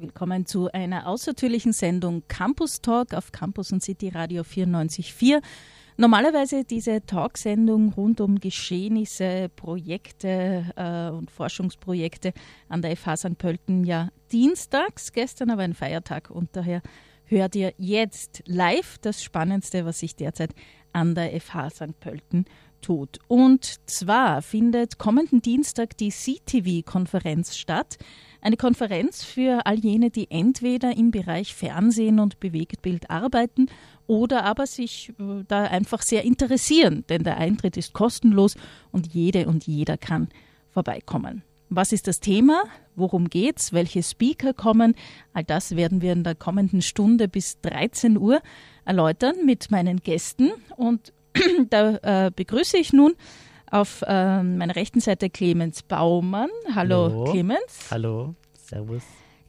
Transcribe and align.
Willkommen 0.00 0.46
zu 0.46 0.72
einer 0.72 1.06
außertürlichen 1.06 1.74
Sendung 1.74 2.22
Campus 2.26 2.80
Talk 2.80 3.12
auf 3.12 3.32
Campus 3.32 3.70
und 3.70 3.82
City 3.82 4.08
Radio 4.08 4.44
94.4. 4.44 5.42
Normalerweise 5.98 6.64
diese 6.64 7.04
Talksendung 7.04 7.92
rund 7.92 8.22
um 8.22 8.40
Geschehnisse, 8.40 9.50
Projekte 9.54 10.64
äh, 10.74 11.14
und 11.14 11.30
Forschungsprojekte 11.30 12.32
an 12.70 12.80
der 12.80 12.96
FH 12.96 13.16
St. 13.18 13.36
Pölten 13.36 13.84
ja 13.84 14.08
dienstags, 14.32 15.12
gestern 15.12 15.50
aber 15.50 15.64
ein 15.64 15.74
Feiertag 15.74 16.30
und 16.30 16.48
daher 16.56 16.80
hört 17.26 17.54
ihr 17.54 17.74
jetzt 17.76 18.42
live 18.46 18.96
das 19.02 19.22
Spannendste, 19.22 19.84
was 19.84 19.98
sich 19.98 20.16
derzeit 20.16 20.54
an 20.94 21.14
der 21.14 21.38
FH 21.38 21.68
St. 21.68 22.00
Pölten 22.00 22.46
tut. 22.80 23.18
Und 23.28 23.76
zwar 23.88 24.42
findet 24.42 24.98
kommenden 24.98 25.42
Dienstag 25.42 25.96
die 25.96 26.10
CTV-Konferenz 26.10 27.56
statt. 27.56 27.98
Eine 28.40 28.56
Konferenz 28.56 29.22
für 29.22 29.66
all 29.66 29.78
jene, 29.78 30.10
die 30.10 30.30
entweder 30.30 30.96
im 30.96 31.10
Bereich 31.10 31.54
Fernsehen 31.54 32.20
und 32.20 32.40
Bewegtbild 32.40 33.10
arbeiten 33.10 33.66
oder 34.06 34.44
aber 34.44 34.66
sich 34.66 35.12
äh, 35.18 35.44
da 35.46 35.64
einfach 35.64 36.02
sehr 36.02 36.24
interessieren, 36.24 37.04
denn 37.08 37.22
der 37.22 37.36
Eintritt 37.36 37.76
ist 37.76 37.92
kostenlos 37.92 38.56
und 38.92 39.12
jede 39.12 39.46
und 39.46 39.66
jeder 39.66 39.98
kann 39.98 40.28
vorbeikommen. 40.70 41.42
Was 41.72 41.92
ist 41.92 42.08
das 42.08 42.18
Thema? 42.18 42.64
Worum 42.96 43.30
geht's? 43.30 43.72
Welche 43.72 44.02
Speaker 44.02 44.52
kommen? 44.52 44.96
All 45.32 45.44
das 45.44 45.76
werden 45.76 46.02
wir 46.02 46.12
in 46.12 46.24
der 46.24 46.34
kommenden 46.34 46.82
Stunde 46.82 47.28
bis 47.28 47.60
13 47.60 48.18
Uhr 48.18 48.40
erläutern 48.84 49.36
mit 49.46 49.70
meinen 49.70 50.00
Gästen. 50.00 50.50
Und 50.76 51.12
da 51.70 52.26
äh, 52.26 52.30
begrüße 52.34 52.78
ich 52.78 52.92
nun 52.92 53.14
auf 53.70 54.02
äh, 54.06 54.42
meiner 54.42 54.74
rechten 54.76 55.00
Seite 55.00 55.30
Clemens 55.30 55.82
Baumann. 55.82 56.50
Hallo, 56.74 57.08
Hallo. 57.10 57.24
Clemens. 57.24 57.88
Hallo, 57.90 58.34
Servus. 58.54 59.02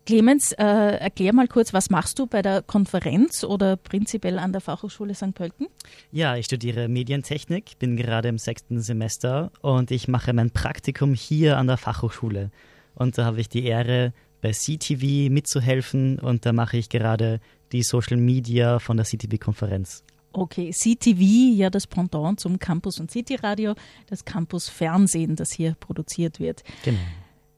Clemens, 0.05 0.51
äh, 0.53 0.63
erklär 0.63 1.31
mal 1.33 1.47
kurz, 1.47 1.73
was 1.73 1.89
machst 1.89 2.17
du 2.17 2.25
bei 2.25 2.41
der 2.41 2.63
Konferenz 2.63 3.43
oder 3.43 3.77
prinzipiell 3.77 4.39
an 4.39 4.51
der 4.51 4.59
Fachhochschule 4.59 5.13
St. 5.13 5.33
Pölten? 5.33 5.67
Ja, 6.11 6.35
ich 6.35 6.47
studiere 6.47 6.87
Medientechnik, 6.87 7.77
bin 7.77 7.95
gerade 7.95 8.27
im 8.27 8.39
sechsten 8.39 8.81
Semester 8.81 9.51
und 9.61 9.91
ich 9.91 10.07
mache 10.07 10.33
mein 10.33 10.49
Praktikum 10.49 11.13
hier 11.13 11.57
an 11.57 11.67
der 11.67 11.77
Fachhochschule. 11.77 12.49
Und 12.95 13.17
da 13.17 13.25
habe 13.25 13.39
ich 13.41 13.47
die 13.47 13.63
Ehre, 13.63 14.13
bei 14.41 14.51
CTV 14.51 15.29
mitzuhelfen 15.31 16.19
und 16.19 16.45
da 16.45 16.51
mache 16.51 16.77
ich 16.77 16.89
gerade 16.89 17.39
die 17.71 17.83
Social 17.83 18.17
Media 18.17 18.79
von 18.79 18.97
der 18.97 19.05
CTV-Konferenz. 19.05 20.03
Okay, 20.33 20.71
CTV, 20.71 21.21
ja 21.55 21.69
das 21.69 21.87
Pendant 21.87 22.39
zum 22.39 22.57
Campus 22.57 22.99
und 22.99 23.11
City 23.11 23.35
Radio, 23.35 23.73
das 24.07 24.23
Campus 24.23 24.69
Fernsehen, 24.69 25.35
das 25.35 25.51
hier 25.51 25.75
produziert 25.79 26.39
wird. 26.39 26.63
Genau. 26.83 26.99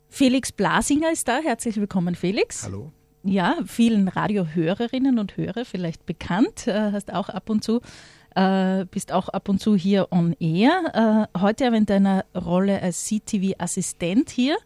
Felix 0.10 0.52
Blasinger 0.52 1.12
ist 1.12 1.28
da. 1.28 1.40
Herzlich 1.40 1.78
willkommen, 1.78 2.16
Felix. 2.16 2.64
Hallo. 2.64 2.92
Ja, 3.24 3.58
vielen 3.66 4.10
Radiohörerinnen 4.10 5.18
und 5.18 5.38
Hörer 5.38 5.66
vielleicht 5.66 6.06
bekannt, 6.06 6.68
äh, 6.68 6.92
hast 6.92 7.14
auch 7.14 7.30
ab 7.30 7.50
und 7.50 7.64
zu, 7.64 7.80
äh, 8.36 8.86
bist 8.86 9.12
auch 9.12 9.30
ab 9.30 9.48
und 9.48 9.60
zu 9.60 9.76
hier 9.76 10.10
on 10.12 10.34
air. 10.40 11.30
Äh, 11.34 11.40
heute 11.40 11.68
aber 11.68 11.78
in 11.78 11.86
deiner 11.86 12.26
Rolle 12.36 12.82
als 12.82 13.06
CTV-Assistent 13.06 14.30
hier 14.30 14.58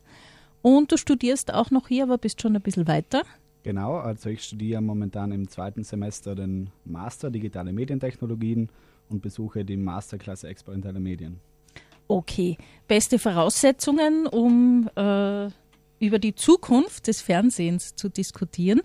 und 0.61 0.91
du 0.91 0.97
studierst 0.97 1.53
auch 1.53 1.71
noch 1.71 1.87
hier, 1.87 2.03
aber 2.03 2.17
bist 2.17 2.41
schon 2.41 2.55
ein 2.55 2.61
bisschen 2.61 2.87
weiter. 2.87 3.23
Genau, 3.67 3.97
also 3.97 4.29
ich 4.29 4.45
studiere 4.45 4.79
momentan 4.81 5.33
im 5.33 5.49
zweiten 5.49 5.83
Semester 5.83 6.35
den 6.35 6.69
Master 6.85 7.29
Digitale 7.29 7.73
Medientechnologien 7.73 8.69
und 9.09 9.21
besuche 9.21 9.65
die 9.65 9.75
Masterklasse 9.75 10.47
Experimentelle 10.47 11.01
Medien. 11.01 11.41
Okay, 12.07 12.57
beste 12.87 13.19
Voraussetzungen, 13.19 14.25
um 14.25 14.89
äh, 14.95 15.49
über 15.99 16.17
die 16.17 16.33
Zukunft 16.33 17.07
des 17.07 17.21
Fernsehens 17.21 17.93
zu 17.97 18.07
diskutieren. 18.07 18.79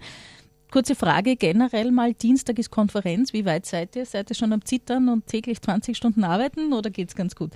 Kurze 0.72 0.96
Frage 0.96 1.36
generell 1.36 1.92
mal, 1.92 2.12
Dienstag 2.12 2.58
ist 2.58 2.72
Konferenz, 2.72 3.33
wie 3.33 3.44
weit 3.44 3.67
seid 3.67 3.94
ihr? 3.94 4.05
Seid 4.05 4.30
ihr 4.30 4.34
schon 4.34 4.52
am 4.52 4.64
Zittern 4.64 5.08
und 5.08 5.28
täglich 5.28 5.62
20 5.62 5.96
Stunden 5.96 6.24
arbeiten 6.24 6.72
oder 6.72 6.91
geht 6.91 7.11
es 7.11 7.14
ganz 7.14 7.36
gut? 7.36 7.52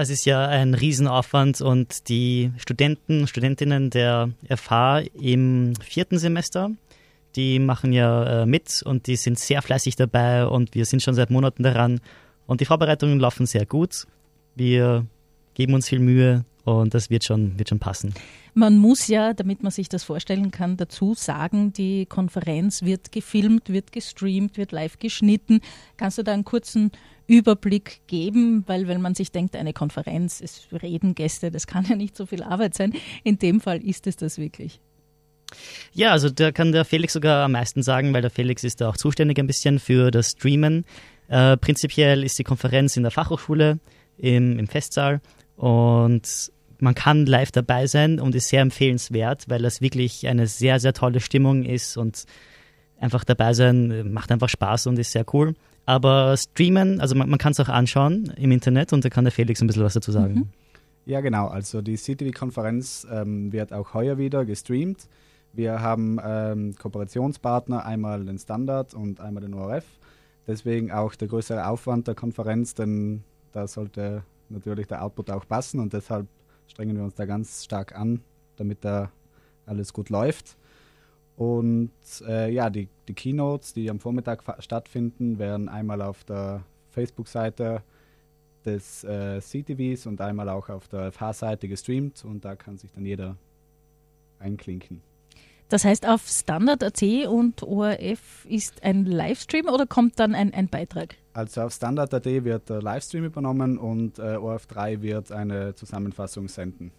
Es 0.00 0.10
ist 0.10 0.26
ja 0.26 0.46
ein 0.46 0.74
Riesenaufwand 0.74 1.60
und 1.60 2.08
die 2.08 2.52
Studenten, 2.58 3.26
Studentinnen 3.26 3.90
der 3.90 4.30
FH 4.48 5.00
im 5.20 5.72
vierten 5.82 6.20
Semester, 6.20 6.70
die 7.34 7.58
machen 7.58 7.92
ja 7.92 8.42
äh, 8.42 8.46
mit 8.46 8.80
und 8.84 9.08
die 9.08 9.16
sind 9.16 9.40
sehr 9.40 9.60
fleißig 9.60 9.96
dabei 9.96 10.46
und 10.46 10.76
wir 10.76 10.84
sind 10.84 11.02
schon 11.02 11.14
seit 11.14 11.30
Monaten 11.30 11.64
daran 11.64 12.00
und 12.46 12.60
die 12.60 12.64
Vorbereitungen 12.64 13.18
laufen 13.18 13.44
sehr 13.44 13.66
gut. 13.66 14.06
Wir 14.54 15.04
geben 15.54 15.74
uns 15.74 15.88
viel 15.88 15.98
Mühe 15.98 16.44
und 16.68 16.94
das 16.94 17.10
wird 17.10 17.24
schon, 17.24 17.58
wird 17.58 17.68
schon 17.70 17.78
passen. 17.78 18.14
Man 18.54 18.78
muss 18.78 19.06
ja, 19.06 19.34
damit 19.34 19.62
man 19.62 19.72
sich 19.72 19.88
das 19.88 20.04
vorstellen 20.04 20.50
kann, 20.50 20.76
dazu 20.76 21.14
sagen, 21.14 21.72
die 21.72 22.06
Konferenz 22.06 22.82
wird 22.82 23.12
gefilmt, 23.12 23.70
wird 23.70 23.92
gestreamt, 23.92 24.58
wird 24.58 24.72
live 24.72 24.98
geschnitten. 24.98 25.60
Kannst 25.96 26.18
du 26.18 26.22
da 26.22 26.32
einen 26.32 26.44
kurzen 26.44 26.90
Überblick 27.26 28.00
geben, 28.06 28.64
weil 28.66 28.88
wenn 28.88 29.00
man 29.00 29.14
sich 29.14 29.30
denkt, 29.32 29.56
eine 29.56 29.72
Konferenz, 29.72 30.40
es 30.40 30.68
reden 30.72 31.14
Gäste, 31.14 31.50
das 31.50 31.66
kann 31.66 31.84
ja 31.86 31.96
nicht 31.96 32.16
so 32.16 32.26
viel 32.26 32.42
Arbeit 32.42 32.74
sein. 32.74 32.92
In 33.24 33.38
dem 33.38 33.60
Fall 33.60 33.82
ist 33.82 34.06
es 34.06 34.16
das 34.16 34.38
wirklich. 34.38 34.80
Ja, 35.92 36.12
also 36.12 36.28
da 36.28 36.52
kann 36.52 36.72
der 36.72 36.84
Felix 36.84 37.14
sogar 37.14 37.44
am 37.44 37.52
meisten 37.52 37.82
sagen, 37.82 38.12
weil 38.12 38.22
der 38.22 38.30
Felix 38.30 38.64
ist 38.64 38.80
da 38.80 38.90
auch 38.90 38.96
zuständig 38.96 39.38
ein 39.38 39.46
bisschen 39.46 39.78
für 39.78 40.10
das 40.10 40.32
Streamen. 40.32 40.84
Äh, 41.28 41.56
prinzipiell 41.56 42.22
ist 42.24 42.38
die 42.38 42.44
Konferenz 42.44 42.96
in 42.96 43.02
der 43.02 43.12
Fachhochschule 43.12 43.78
im, 44.18 44.58
im 44.58 44.66
Festsaal 44.66 45.20
und 45.56 46.52
man 46.80 46.94
kann 46.94 47.26
live 47.26 47.50
dabei 47.50 47.86
sein 47.86 48.20
und 48.20 48.34
ist 48.34 48.48
sehr 48.48 48.62
empfehlenswert, 48.62 49.48
weil 49.48 49.62
das 49.62 49.80
wirklich 49.80 50.26
eine 50.28 50.46
sehr, 50.46 50.80
sehr 50.80 50.92
tolle 50.92 51.20
Stimmung 51.20 51.64
ist 51.64 51.96
und 51.96 52.24
einfach 52.98 53.24
dabei 53.24 53.52
sein 53.52 54.12
macht 54.12 54.32
einfach 54.32 54.48
Spaß 54.48 54.86
und 54.88 54.98
ist 54.98 55.12
sehr 55.12 55.24
cool. 55.32 55.54
Aber 55.86 56.36
streamen, 56.36 57.00
also 57.00 57.14
man, 57.14 57.30
man 57.30 57.38
kann 57.38 57.52
es 57.52 57.60
auch 57.60 57.68
anschauen 57.68 58.32
im 58.36 58.50
Internet 58.52 58.92
und 58.92 59.04
da 59.04 59.08
kann 59.08 59.24
der 59.24 59.32
Felix 59.32 59.60
ein 59.60 59.66
bisschen 59.66 59.84
was 59.84 59.94
dazu 59.94 60.12
sagen. 60.12 60.34
Mhm. 60.34 60.48
Ja, 61.06 61.22
genau. 61.22 61.48
Also 61.48 61.80
die 61.80 61.96
CTV-Konferenz 61.96 63.06
ähm, 63.10 63.50
wird 63.50 63.72
auch 63.72 63.94
heuer 63.94 64.18
wieder 64.18 64.44
gestreamt. 64.44 65.08
Wir 65.54 65.80
haben 65.80 66.18
ähm, 66.22 66.74
Kooperationspartner, 66.76 67.86
einmal 67.86 68.24
den 68.26 68.38
Standard 68.38 68.92
und 68.92 69.18
einmal 69.18 69.42
den 69.42 69.54
ORF. 69.54 69.86
Deswegen 70.46 70.92
auch 70.92 71.14
der 71.14 71.28
größere 71.28 71.66
Aufwand 71.66 72.06
der 72.06 72.14
Konferenz, 72.14 72.74
denn 72.74 73.24
da 73.52 73.66
sollte 73.66 74.22
natürlich 74.50 74.86
der 74.86 75.02
Output 75.02 75.30
auch 75.30 75.48
passen 75.48 75.80
und 75.80 75.94
deshalb 75.94 76.26
strengen 76.68 76.96
wir 76.96 77.04
uns 77.04 77.14
da 77.14 77.26
ganz 77.26 77.64
stark 77.64 77.94
an, 77.94 78.20
damit 78.56 78.84
da 78.84 79.10
alles 79.66 79.92
gut 79.92 80.10
läuft. 80.10 80.56
Und 81.36 81.92
äh, 82.26 82.50
ja, 82.52 82.68
die, 82.68 82.88
die 83.06 83.14
Keynotes, 83.14 83.72
die 83.72 83.90
am 83.90 84.00
Vormittag 84.00 84.42
stattfinden, 84.62 85.38
werden 85.38 85.68
einmal 85.68 86.02
auf 86.02 86.24
der 86.24 86.64
Facebook-Seite 86.90 87.82
des 88.64 89.04
äh, 89.04 89.40
CTVs 89.40 90.06
und 90.06 90.20
einmal 90.20 90.48
auch 90.48 90.68
auf 90.68 90.88
der 90.88 91.12
FH-Seite 91.12 91.68
gestreamt 91.68 92.24
und 92.24 92.44
da 92.44 92.56
kann 92.56 92.76
sich 92.76 92.90
dann 92.92 93.06
jeder 93.06 93.36
einklinken. 94.40 95.00
Das 95.68 95.84
heißt, 95.84 96.08
auf 96.08 96.26
Standard.at 96.26 97.02
und 97.28 97.62
ORF 97.62 98.46
ist 98.48 98.82
ein 98.82 99.04
Livestream 99.04 99.68
oder 99.68 99.86
kommt 99.86 100.18
dann 100.18 100.34
ein, 100.34 100.52
ein 100.54 100.68
Beitrag? 100.68 101.16
Also 101.38 101.60
auf 101.60 101.72
Standard.at 101.72 102.24
wird 102.24 102.68
der 102.68 102.82
Livestream 102.82 103.24
übernommen 103.24 103.78
und 103.78 104.18
äh, 104.18 104.22
ORF3 104.22 105.02
wird 105.02 105.30
eine 105.30 105.72
Zusammenfassung 105.72 106.48
senden. 106.48 106.90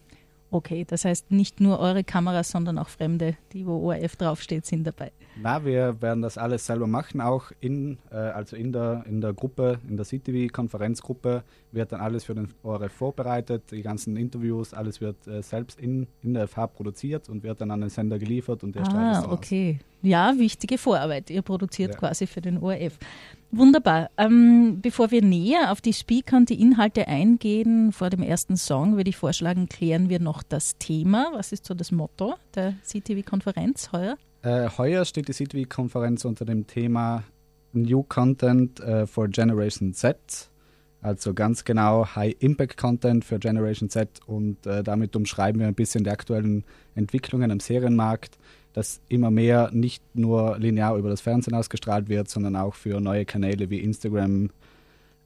Okay, 0.50 0.86
das 0.88 1.04
heißt 1.04 1.30
nicht 1.30 1.60
nur 1.60 1.80
eure 1.80 2.06
Kameras, 2.06 2.50
sondern 2.50 2.78
auch 2.78 2.88
Fremde, 2.88 3.36
die 3.52 3.68
wo 3.68 3.90
ORF 3.90 4.16
draufsteht, 4.16 4.66
sind 4.66 4.88
dabei. 4.88 5.12
Na, 5.42 5.66
wir 5.66 6.02
werden 6.02 6.22
das 6.22 6.38
alles 6.38 6.66
selber 6.66 6.88
machen, 6.88 7.20
auch 7.20 7.52
in, 7.60 7.98
äh, 8.12 8.16
also 8.16 8.56
in 8.56 8.72
der, 8.72 9.04
in 9.10 9.20
der 9.20 9.34
Gruppe, 9.34 9.80
in 9.90 9.98
der 9.98 10.06
CTV-Konferenzgruppe 10.06 11.44
wird 11.74 11.92
dann 11.92 12.00
alles 12.00 12.24
für 12.24 12.34
den 12.34 12.54
ORF 12.64 12.94
vorbereitet, 12.94 13.64
die 13.72 13.82
ganzen 13.82 14.16
Interviews, 14.16 14.74
alles 14.74 15.02
wird 15.02 15.28
äh, 15.28 15.44
selbst 15.44 15.82
in, 15.82 16.08
in 16.22 16.34
der 16.34 16.48
FH 16.48 16.68
produziert 16.68 17.28
und 17.28 17.44
wird 17.44 17.60
dann 17.60 17.72
an 17.72 17.82
den 17.82 17.90
Sender 17.90 18.18
geliefert 18.18 18.64
und 18.64 18.74
der 18.74 18.88
ah, 18.88 19.30
okay. 19.30 19.80
Ja, 20.02 20.34
wichtige 20.38 20.78
Vorarbeit. 20.78 21.30
Ihr 21.30 21.42
produziert 21.42 21.92
ja. 21.92 22.00
quasi 22.00 22.26
für 22.26 22.40
den 22.40 22.58
ORF. 22.58 22.98
Wunderbar. 23.52 24.12
Ähm, 24.18 24.80
bevor 24.82 25.10
wir 25.10 25.24
näher 25.24 25.72
auf 25.72 25.82
die 25.82 25.94
Speaker 25.94 26.38
und 26.38 26.50
die 26.50 26.62
Inhalte 26.62 27.08
eingehen, 27.08 27.92
vor 27.92 28.12
dem 28.12 28.22
ersten 28.22 28.58
Song 28.58 28.96
würde 28.96 29.10
ich 29.10 29.18
vorschlagen, 29.18 29.68
klären 29.68 30.10
wir 30.10 30.20
noch 30.20 30.44
das 30.44 30.78
Thema. 30.78 31.32
Was 31.34 31.52
ist 31.52 31.66
so 31.66 31.74
das 31.74 31.92
Motto 31.92 32.36
der 32.54 32.76
CTV-Konferenz 32.84 33.92
heuer? 33.92 34.18
Äh, 34.44 34.70
heuer 34.78 35.04
steht 35.04 35.28
die 35.28 35.34
CTV-Konferenz 35.34 36.26
unter 36.26 36.46
dem 36.46 36.68
Thema 36.68 37.24
New 37.74 38.04
Content 38.04 38.80
äh, 38.82 39.08
for 39.08 39.28
Generation 39.28 39.94
Z. 39.94 40.50
Also 41.02 41.34
ganz 41.34 41.64
genau 41.64 42.06
High 42.16 42.36
Impact 42.40 42.78
Content 42.78 43.26
für 43.26 43.40
Generation 43.40 43.90
Z 43.90 44.20
und 44.28 44.66
äh, 44.68 44.84
damit 44.84 45.16
umschreiben 45.16 45.60
wir 45.60 45.68
ein 45.68 45.76
bisschen 45.76 46.04
die 46.04 46.10
aktuellen 46.10 46.66
Entwicklungen 46.94 47.52
am 47.52 47.60
Serienmarkt 47.60 48.38
dass 48.74 49.02
immer 49.10 49.32
mehr 49.32 49.72
nicht 49.74 50.04
nur 50.14 50.58
linear 50.60 50.96
über 50.98 51.10
das 51.10 51.22
Fernsehen 51.22 51.56
ausgestrahlt 51.56 52.10
wird, 52.10 52.30
sondern 52.30 52.56
auch 52.56 52.76
für 52.76 53.00
neue 53.00 53.26
Kanäle 53.26 53.70
wie 53.70 53.80
Instagram 53.80 54.50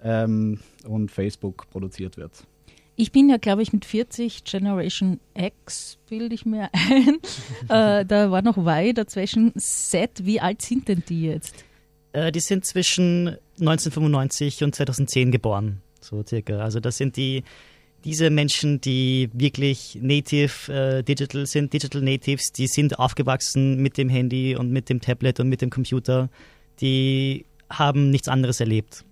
ähm, 0.01 0.59
und 0.87 1.11
Facebook 1.11 1.69
produziert 1.69 2.17
wird. 2.17 2.45
Ich 2.95 3.11
bin 3.11 3.27
ja, 3.29 3.37
glaube 3.37 3.63
ich, 3.63 3.73
mit 3.73 3.85
40 3.85 4.43
Generation 4.43 5.19
X, 5.33 5.97
bilde 6.09 6.35
ich 6.35 6.45
mir 6.45 6.69
ein. 6.73 7.17
äh, 7.69 8.05
da 8.05 8.29
war 8.29 8.43
noch 8.43 8.57
Y 8.57 8.93
dazwischen. 8.93 9.51
Z, 9.57 10.25
wie 10.25 10.39
alt 10.39 10.61
sind 10.61 10.87
denn 10.87 11.03
die 11.09 11.23
jetzt? 11.23 11.65
Äh, 12.11 12.31
die 12.31 12.39
sind 12.39 12.65
zwischen 12.65 13.37
1995 13.59 14.63
und 14.63 14.75
2010 14.75 15.31
geboren, 15.31 15.81
so 16.01 16.23
circa. 16.23 16.59
Also 16.59 16.79
das 16.79 16.97
sind 16.97 17.17
die 17.17 17.43
diese 18.03 18.29
Menschen, 18.29 18.81
die 18.81 19.29
wirklich 19.33 19.97
native 20.01 20.71
äh, 20.71 21.03
digital 21.03 21.45
sind, 21.45 21.73
digital 21.73 22.01
natives, 22.01 22.51
die 22.51 22.67
sind 22.67 22.99
aufgewachsen 22.99 23.81
mit 23.81 23.97
dem 23.97 24.09
Handy 24.09 24.55
und 24.55 24.71
mit 24.71 24.89
dem 24.89 25.01
Tablet 25.01 25.39
und 25.39 25.49
mit 25.49 25.61
dem 25.61 25.69
Computer, 25.69 26.29
die 26.81 27.45
haben 27.69 28.09
nichts 28.09 28.27
anderes 28.27 28.59
erlebt. 28.59 29.05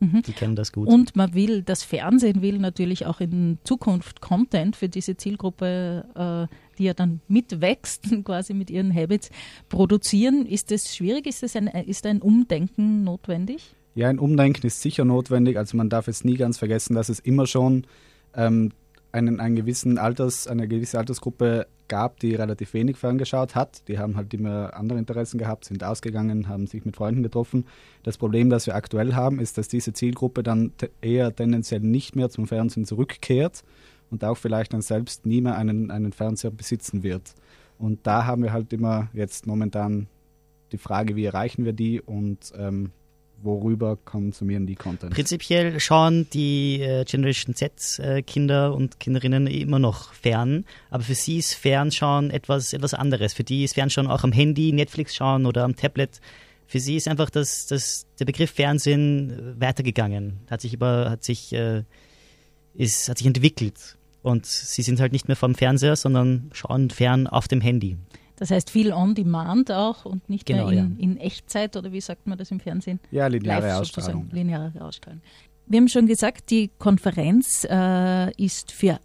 Mhm. 0.00 0.22
Die 0.22 0.32
kennen 0.32 0.56
das 0.56 0.72
gut. 0.72 0.88
Und 0.88 1.16
man 1.16 1.34
will, 1.34 1.62
das 1.62 1.82
Fernsehen 1.82 2.42
will 2.42 2.58
natürlich 2.58 3.06
auch 3.06 3.20
in 3.20 3.58
Zukunft 3.64 4.20
Content 4.20 4.76
für 4.76 4.88
diese 4.88 5.16
Zielgruppe, 5.16 6.48
äh, 6.50 6.54
die 6.78 6.84
ja 6.84 6.94
dann 6.94 7.20
mitwächst, 7.28 8.04
quasi 8.24 8.54
mit 8.54 8.70
ihren 8.70 8.94
Habits, 8.94 9.30
produzieren. 9.68 10.46
Ist 10.46 10.70
das 10.70 10.94
schwierig? 10.94 11.26
Ist, 11.26 11.42
das 11.42 11.56
ein, 11.56 11.68
ist 11.68 12.06
ein 12.06 12.20
Umdenken 12.20 13.04
notwendig? 13.04 13.74
Ja, 13.94 14.08
ein 14.08 14.18
Umdenken 14.18 14.66
ist 14.66 14.82
sicher 14.82 15.04
notwendig. 15.04 15.56
Also 15.56 15.76
man 15.76 15.88
darf 15.88 16.08
jetzt 16.08 16.24
nie 16.24 16.36
ganz 16.36 16.58
vergessen, 16.58 16.94
dass 16.94 17.08
es 17.08 17.20
immer 17.20 17.46
schon 17.46 17.86
ähm, 18.36 18.72
einen, 19.12 19.40
einen 19.40 19.54
gewissen 19.56 19.98
Alters, 19.98 20.48
eine 20.48 20.66
gewisse 20.66 20.98
Altersgruppe 20.98 21.66
gab, 21.86 22.18
die 22.20 22.34
relativ 22.34 22.74
wenig 22.74 22.96
ferngeschaut 22.96 23.54
hat. 23.54 23.86
Die 23.88 23.98
haben 23.98 24.16
halt 24.16 24.32
immer 24.34 24.74
andere 24.74 24.98
Interessen 24.98 25.38
gehabt, 25.38 25.64
sind 25.66 25.84
ausgegangen, 25.84 26.48
haben 26.48 26.66
sich 26.66 26.84
mit 26.84 26.96
Freunden 26.96 27.22
getroffen. 27.22 27.66
Das 28.02 28.18
Problem, 28.18 28.50
das 28.50 28.66
wir 28.66 28.74
aktuell 28.74 29.14
haben, 29.14 29.38
ist, 29.38 29.58
dass 29.58 29.68
diese 29.68 29.92
Zielgruppe 29.92 30.42
dann 30.42 30.72
eher 31.00 31.34
tendenziell 31.34 31.80
nicht 31.80 32.16
mehr 32.16 32.30
zum 32.30 32.46
Fernsehen 32.46 32.86
zurückkehrt 32.86 33.62
und 34.10 34.24
auch 34.24 34.36
vielleicht 34.36 34.72
dann 34.72 34.82
selbst 34.82 35.26
nie 35.26 35.40
mehr 35.40 35.56
einen, 35.56 35.90
einen 35.90 36.12
Fernseher 36.12 36.50
besitzen 36.50 37.02
wird. 37.02 37.34
Und 37.78 38.06
da 38.06 38.24
haben 38.26 38.42
wir 38.42 38.52
halt 38.52 38.72
immer 38.72 39.08
jetzt 39.12 39.46
momentan 39.46 40.08
die 40.72 40.78
Frage, 40.78 41.16
wie 41.16 41.24
erreichen 41.24 41.64
wir 41.64 41.72
die 41.72 42.00
und 42.00 42.52
ähm, 42.56 42.90
worüber 43.42 43.96
konsumieren 43.96 44.66
die 44.66 44.74
Content? 44.74 45.12
Prinzipiell 45.12 45.78
schauen 45.80 46.28
die 46.30 46.80
äh, 46.80 47.04
Generation 47.04 47.54
Z 47.54 47.98
äh, 47.98 48.22
Kinder 48.22 48.74
und 48.74 49.00
Kinderinnen 49.00 49.46
immer 49.46 49.78
noch 49.78 50.12
fern, 50.12 50.64
aber 50.90 51.02
für 51.02 51.14
sie 51.14 51.38
ist 51.38 51.54
Fernschauen 51.54 52.30
etwas, 52.30 52.72
etwas 52.72 52.94
anderes. 52.94 53.34
Für 53.34 53.44
die 53.44 53.64
ist 53.64 53.74
Fernschauen 53.74 54.06
auch 54.06 54.24
am 54.24 54.32
Handy, 54.32 54.72
Netflix 54.72 55.14
schauen 55.14 55.46
oder 55.46 55.64
am 55.64 55.76
Tablet. 55.76 56.20
Für 56.66 56.80
sie 56.80 56.96
ist 56.96 57.08
einfach 57.08 57.30
das, 57.30 57.66
das, 57.66 58.06
der 58.18 58.24
Begriff 58.24 58.50
Fernsehen 58.50 59.30
äh, 59.30 59.60
weitergegangen, 59.60 60.40
hat 60.50 60.60
sich 60.60 60.74
über, 60.74 61.10
hat 61.10 61.24
sich, 61.24 61.52
äh, 61.52 61.84
ist, 62.74 63.08
hat 63.08 63.18
sich 63.18 63.26
entwickelt. 63.26 63.98
Und 64.22 64.46
sie 64.46 64.82
sind 64.82 65.00
halt 65.00 65.12
nicht 65.12 65.28
mehr 65.28 65.36
vom 65.36 65.54
Fernseher, 65.54 65.96
sondern 65.96 66.50
schauen 66.54 66.88
fern 66.88 67.26
auf 67.26 67.46
dem 67.46 67.60
Handy. 67.60 67.98
Das 68.36 68.50
heißt 68.50 68.70
viel 68.70 68.92
on 68.92 69.14
demand 69.14 69.70
auch 69.70 70.04
und 70.04 70.28
nicht 70.28 70.46
genau, 70.46 70.68
mehr 70.68 70.80
in, 70.80 70.96
ja. 70.96 71.02
in, 71.02 71.16
Echtzeit 71.18 71.76
oder 71.76 71.92
wie 71.92 72.00
sagt 72.00 72.26
man 72.26 72.36
das 72.36 72.50
im 72.50 72.60
Fernsehen? 72.60 73.00
Ja, 73.10 73.26
lineare 73.26 73.68
Live, 73.68 73.80
Ausstrahlung. 73.80 74.28
Lineare 74.32 74.72
Ausstrahlung. 74.80 75.20
Wir 75.66 75.78
haben 75.78 75.88
schon 75.88 76.06
gesagt, 76.06 76.50
die 76.50 76.70
Konferenz 76.78 77.66
äh, 77.70 78.32
ist 78.42 78.72
für 78.72 78.98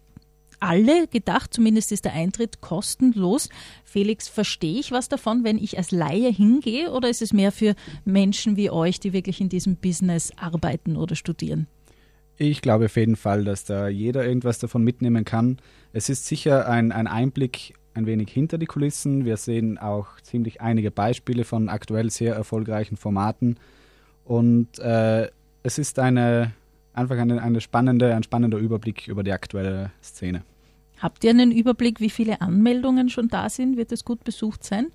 alle 0.59 1.07
gedacht, 1.07 1.53
zumindest 1.53 1.91
ist 1.91 2.05
der 2.05 2.13
Eintritt 2.13 2.61
kostenlos. 2.61 3.49
Felix, 3.85 4.27
verstehe 4.27 4.79
ich 4.79 4.91
was 4.91 5.07
davon, 5.07 5.43
wenn 5.43 5.57
ich 5.57 5.77
als 5.77 5.91
Laie 5.91 6.31
hingehe 6.31 6.91
oder 6.91 7.09
ist 7.09 7.21
es 7.21 7.31
mehr 7.31 7.51
für 7.51 7.75
Menschen 8.05 8.57
wie 8.57 8.69
euch, 8.69 8.99
die 8.99 9.13
wirklich 9.13 9.39
in 9.39 9.49
diesem 9.49 9.77
Business 9.77 10.31
arbeiten 10.37 10.97
oder 10.97 11.15
studieren? 11.15 11.67
Ich 12.37 12.61
glaube 12.61 12.85
auf 12.85 12.95
jeden 12.95 13.17
Fall, 13.17 13.43
dass 13.43 13.65
da 13.65 13.89
jeder 13.89 14.25
irgendwas 14.25 14.59
davon 14.59 14.83
mitnehmen 14.83 15.25
kann. 15.25 15.57
Es 15.91 16.07
ist 16.09 16.25
sicher 16.25 16.69
ein, 16.69 16.91
ein 16.91 17.07
Einblick 17.07 17.73
ein 17.99 18.05
wenig 18.05 18.31
hinter 18.31 18.57
die 18.57 18.65
Kulissen. 18.65 19.25
Wir 19.25 19.37
sehen 19.37 19.77
auch 19.77 20.19
ziemlich 20.21 20.61
einige 20.61 20.89
Beispiele 20.89 21.43
von 21.43 21.69
aktuell 21.69 22.09
sehr 22.09 22.33
erfolgreichen 22.33 22.97
Formaten. 22.97 23.57
Und 24.25 24.79
äh, 24.79 25.29
es 25.63 25.77
ist 25.77 25.99
eine, 25.99 26.53
einfach 26.93 27.17
eine, 27.17 27.41
eine 27.41 27.61
spannende, 27.61 28.15
ein 28.15 28.23
spannender 28.23 28.57
Überblick 28.57 29.07
über 29.07 29.23
die 29.23 29.33
aktuelle 29.33 29.91
Szene. 30.01 30.43
Habt 30.99 31.23
ihr 31.23 31.29
einen 31.29 31.51
Überblick, 31.51 31.99
wie 31.99 32.09
viele 32.09 32.41
Anmeldungen 32.41 33.09
schon 33.09 33.27
da 33.27 33.49
sind? 33.49 33.77
Wird 33.77 33.91
es 33.91 34.03
gut 34.03 34.23
besucht 34.23 34.63
sein? 34.63 34.87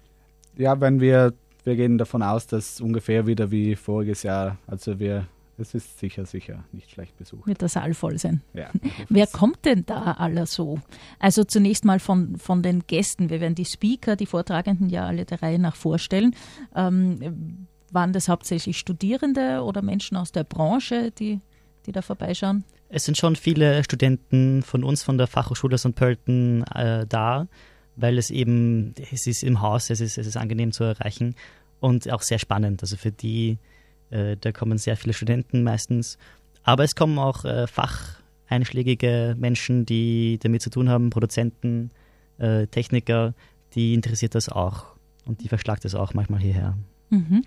Ja, 0.57 0.81
wenn 0.81 1.01
wir, 1.01 1.35
wir 1.65 1.77
gehen 1.77 1.99
davon 1.99 2.23
aus, 2.23 2.47
dass 2.47 2.81
ungefähr 2.81 3.27
wieder 3.27 3.51
wie 3.51 3.75
voriges 3.75 4.23
Jahr, 4.23 4.59
also 4.67 4.99
wir 4.99 5.27
es 5.59 5.75
ist 5.75 5.99
sicher, 5.99 6.27
sicher 6.27 6.65
nicht 6.73 6.91
schlecht 6.91 7.17
besucht. 7.17 7.47
Wird 7.47 7.61
der 7.61 7.69
Saal 7.69 7.95
voll 7.95 8.19
sein. 8.19 8.43
Ja, 8.55 8.71
Wer 9.09 9.27
kommt 9.27 9.65
denn 9.65 9.85
da 9.87 10.13
aller 10.13 10.47
so? 10.47 10.81
Also 11.19 11.45
zunächst 11.45 11.85
mal 11.85 12.01
von, 12.01 12.37
von 12.39 12.63
den 12.63 12.87
Gästen. 12.87 13.31
Wir 13.31 13.41
werden 13.41 13.55
die 13.55 13.65
Speaker, 13.65 14.17
die 14.17 14.27
Vortragenden 14.27 14.89
ja 14.89 15.07
alle 15.07 15.25
der 15.25 15.43
Reihe 15.43 15.59
nach 15.59 15.77
vorstellen. 15.77 16.35
Ähm, 16.75 17.67
waren 17.91 18.13
das 18.13 18.29
hauptsächlich 18.29 18.79
Studierende 18.79 19.63
oder 19.63 19.81
Menschen 19.81 20.17
aus 20.17 20.33
der 20.33 20.45
Branche, 20.45 21.13
die, 21.13 21.41
die 21.87 21.93
da 21.93 22.03
vorbeischauen? 22.03 22.65
Es 22.89 23.05
sind 23.05 23.17
schon 23.17 23.37
viele 23.37 23.83
Studenten 23.85 24.63
von 24.63 24.85
uns, 24.85 25.03
von 25.03 25.19
der 25.19 25.27
Fachhochschule 25.27 25.79
St. 25.79 25.95
Pölten 25.95 26.65
äh, 26.75 27.07
da, 27.07 27.47
weil 27.97 28.19
es 28.19 28.31
eben, 28.31 28.95
es 29.13 29.27
ist 29.27 29.43
im 29.43 29.61
Haus, 29.61 29.91
es 29.91 30.01
ist, 30.01 30.19
es 30.19 30.27
ist 30.27 30.37
angenehm 30.37 30.73
zu 30.73 30.85
erreichen 30.85 31.35
und 31.81 32.11
auch 32.11 32.23
sehr 32.23 32.39
spannend. 32.39 32.83
Also 32.83 32.97
für 32.97 33.13
die, 33.13 33.59
äh, 34.15 34.37
da 34.41 34.53
kommen 34.53 34.79
sehr 34.79 34.97
viele 34.97 35.13
Studenten 35.13 35.63
meistens. 35.63 36.19
Aber 36.63 36.85
es 36.85 36.95
kommen 36.95 37.19
auch 37.19 37.45
äh, 37.45 37.67
facheinschlägige 37.67 39.35
Menschen, 39.39 39.85
die 39.85 40.39
damit 40.43 40.63
zu 40.63 40.71
tun 40.71 40.89
haben, 40.89 41.11
Produzenten, 41.11 41.91
äh, 42.39 42.67
Techniker, 42.69 43.35
die 43.75 43.95
interessiert 43.95 44.35
das 44.35 44.49
auch. 44.49 44.87
Und 45.27 45.43
die 45.43 45.49
verschlagt 45.49 45.85
das 45.85 45.95
auch 45.95 46.15
manchmal 46.15 46.41
hierher. 46.41 46.77
Mhm. 47.11 47.43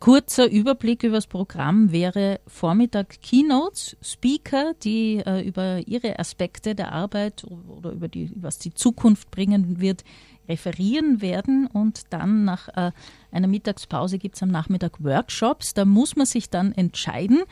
Kurzer 0.00 0.48
Überblick 0.48 1.02
über 1.02 1.16
das 1.16 1.26
Programm 1.26 1.90
wäre 1.90 2.40
Vormittag 2.46 3.20
Keynotes, 3.20 3.96
Speaker, 4.00 4.74
die 4.82 5.22
äh, 5.26 5.40
über 5.40 5.80
ihre 5.86 6.18
Aspekte 6.18 6.74
der 6.74 6.92
Arbeit 6.92 7.44
oder 7.44 7.90
über 7.90 8.08
die, 8.08 8.30
was 8.36 8.58
die 8.58 8.72
Zukunft 8.72 9.30
bringen 9.30 9.80
wird, 9.80 10.04
referieren 10.48 11.20
werden 11.20 11.66
und 11.66 12.02
dann 12.10 12.44
nach 12.44 12.68
äh, 12.68 12.92
einer 13.30 13.48
Mittagspause 13.48 14.18
gibt 14.18 14.36
es 14.36 14.42
am 14.42 14.50
Nachmittag 14.50 15.02
Workshops. 15.02 15.74
Da 15.74 15.84
muss 15.84 16.16
man 16.16 16.26
sich 16.26 16.50
dann 16.50 16.72
entscheiden 16.72 17.42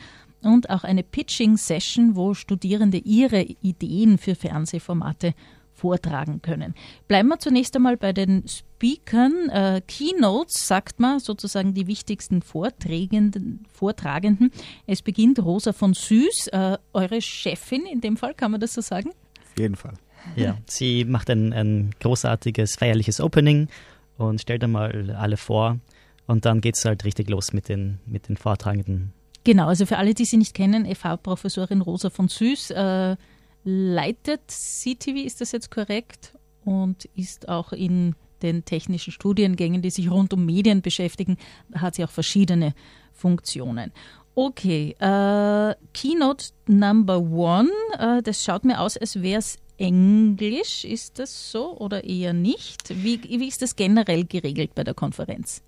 und 0.41 0.69
auch 0.69 0.83
eine 0.83 1.03
Pitching-Session, 1.03 2.15
wo 2.15 2.33
Studierende 2.33 2.97
ihre 2.97 3.41
Ideen 3.41 4.17
für 4.17 4.35
Fernsehformate 4.35 5.33
vortragen 5.77 6.41
können. 6.41 6.73
Bleiben 7.07 7.29
wir 7.29 7.39
zunächst 7.39 7.75
einmal 7.75 7.97
bei 7.97 8.11
den 8.11 8.47
Speakern. 8.47 9.49
Äh, 9.49 9.81
Keynotes 9.87 10.67
sagt 10.67 10.99
man 10.99 11.19
sozusagen 11.19 11.73
die 11.75 11.85
wichtigsten 11.85 12.41
Vortragenden. 12.41 13.65
Vortragenden. 13.71 14.51
Es 14.87 15.03
beginnt 15.03 15.39
Rosa 15.39 15.73
von 15.73 15.93
Süß, 15.93 16.47
äh, 16.47 16.77
eure 16.93 17.21
Chefin 17.21 17.85
in 17.85 18.01
dem 18.01 18.17
Fall, 18.17 18.33
kann 18.33 18.51
man 18.51 18.59
das 18.59 18.73
so 18.73 18.81
sagen? 18.81 19.09
Auf 19.09 19.59
jeden 19.59 19.75
Fall. 19.75 19.93
Ja, 20.35 20.57
sie 20.65 21.05
macht 21.05 21.29
ein, 21.29 21.53
ein 21.53 21.91
großartiges, 21.99 22.75
feierliches 22.75 23.21
Opening 23.21 23.67
und 24.17 24.41
stellt 24.41 24.63
einmal 24.63 25.11
alle 25.11 25.37
vor. 25.37 25.79
Und 26.25 26.45
dann 26.45 26.61
geht 26.61 26.75
es 26.75 26.85
halt 26.85 27.05
richtig 27.05 27.29
los 27.29 27.53
mit 27.53 27.69
den, 27.69 27.99
mit 28.05 28.27
den 28.27 28.37
Vortragenden. 28.37 29.13
Genau, 29.43 29.67
also 29.67 29.85
für 29.85 29.97
alle, 29.97 30.13
die 30.13 30.25
sie 30.25 30.35
nicht 30.37 30.53
kennen, 30.53 30.85
FH-Professorin 30.85 31.81
Rosa 31.81 32.09
von 32.09 32.27
Süß 32.27 32.71
äh, 32.71 33.15
leitet 33.63 34.41
CTV, 34.47 35.25
ist 35.25 35.39
das 35.39 35.53
jetzt 35.53 35.71
korrekt? 35.71 36.37
Und 36.65 37.05
ist 37.15 37.47
auch 37.47 37.71
in 37.71 38.15
den 38.41 38.65
technischen 38.65 39.13
Studiengängen, 39.13 39.81
die 39.81 39.89
sich 39.89 40.11
rund 40.11 40.33
um 40.33 40.45
Medien 40.45 40.81
beschäftigen, 40.81 41.37
hat 41.73 41.95
sie 41.95 42.03
auch 42.03 42.09
verschiedene 42.09 42.73
Funktionen. 43.13 43.93
Okay, 44.35 44.95
äh, 44.99 45.75
Keynote 45.93 46.47
Number 46.67 47.19
One, 47.19 47.69
äh, 47.97 48.21
das 48.21 48.43
schaut 48.43 48.65
mir 48.65 48.79
aus, 48.79 48.97
als 48.97 49.21
wäre 49.21 49.39
es 49.39 49.57
Englisch. 49.77 50.83
Ist 50.83 51.19
das 51.19 51.51
so 51.51 51.77
oder 51.77 52.03
eher 52.03 52.33
nicht? 52.33 52.89
Wie, 52.89 53.21
wie 53.23 53.47
ist 53.47 53.61
das 53.61 53.75
generell 53.75 54.25
geregelt 54.25 54.75
bei 54.75 54.83
der 54.83 54.93
Konferenz? 54.93 55.61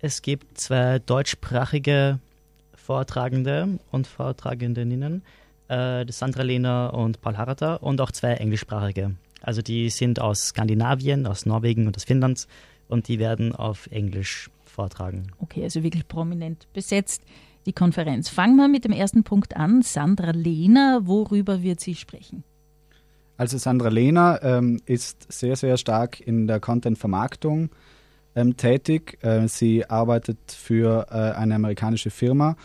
Es 0.00 0.22
gibt 0.22 0.58
zwei 0.58 0.98
deutschsprachige 0.98 2.18
Vortragende 2.74 3.78
und 3.90 4.06
Vortragendeninnen, 4.06 5.22
äh, 5.68 6.04
Sandra 6.10 6.42
Lehner 6.42 6.92
und 6.92 7.22
Paul 7.22 7.36
Harata, 7.36 7.76
und 7.76 8.00
auch 8.00 8.10
zwei 8.12 8.34
englischsprachige. 8.34 9.14
Also 9.40 9.62
die 9.62 9.88
sind 9.90 10.20
aus 10.20 10.48
Skandinavien, 10.48 11.26
aus 11.26 11.46
Norwegen 11.46 11.86
und 11.86 11.96
aus 11.96 12.04
Finnland 12.04 12.46
und 12.88 13.08
die 13.08 13.18
werden 13.18 13.54
auf 13.54 13.86
Englisch 13.86 14.50
vortragen. 14.64 15.28
Okay, 15.38 15.62
also 15.62 15.82
wirklich 15.82 16.06
prominent 16.08 16.66
besetzt 16.72 17.22
die 17.66 17.72
Konferenz. 17.72 18.28
Fangen 18.28 18.56
wir 18.56 18.68
mit 18.68 18.84
dem 18.84 18.92
ersten 18.92 19.24
Punkt 19.24 19.56
an. 19.56 19.82
Sandra 19.82 20.32
Lehner, 20.32 21.06
worüber 21.06 21.62
wird 21.62 21.80
sie 21.80 21.94
sprechen? 21.94 22.44
Also 23.36 23.58
Sandra 23.58 23.88
Lehner 23.88 24.40
ähm, 24.42 24.80
ist 24.86 25.32
sehr, 25.32 25.56
sehr 25.56 25.76
stark 25.76 26.20
in 26.20 26.46
der 26.46 26.60
Content-Vermarktung 26.60 27.70
ähm, 28.36 28.56
tätig. 28.56 29.18
Äh, 29.22 29.48
sie 29.48 29.86
arbeitet 29.86 30.38
für 30.46 31.06
äh, 31.10 31.36
eine 31.36 31.56
amerikanische 31.56 32.10
Firma 32.10 32.56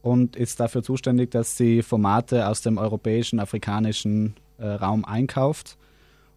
und 0.00 0.36
ist 0.36 0.60
dafür 0.60 0.82
zuständig, 0.82 1.30
dass 1.30 1.56
sie 1.56 1.82
Formate 1.82 2.46
aus 2.48 2.62
dem 2.62 2.78
europäischen, 2.78 3.40
afrikanischen 3.40 4.34
äh, 4.58 4.66
Raum 4.66 5.04
einkauft 5.04 5.76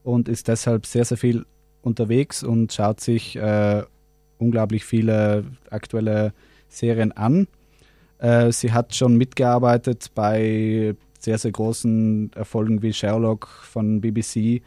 und 0.03 0.29
ist 0.29 0.47
deshalb 0.47 0.85
sehr, 0.85 1.05
sehr 1.05 1.17
viel 1.17 1.45
unterwegs 1.81 2.43
und 2.43 2.73
schaut 2.73 3.01
sich 3.01 3.35
äh, 3.35 3.83
unglaublich 4.37 4.85
viele 4.85 5.45
aktuelle 5.69 6.33
Serien 6.69 7.11
an. 7.11 7.47
Äh, 8.17 8.51
sie 8.51 8.71
hat 8.71 8.95
schon 8.95 9.17
mitgearbeitet 9.17 10.11
bei 10.15 10.95
sehr, 11.25 11.37
sehr 11.37 11.51
großen 11.51 12.31
Erfolgen 12.33 12.81
wie 12.81 12.93
Sherlock 12.93 13.47
von 13.47 13.99
BBC 13.99 14.61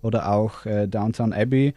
oder 0.00 0.32
auch 0.32 0.64
äh, 0.64 0.86
Downtown 0.86 1.32
Abbey 1.32 1.74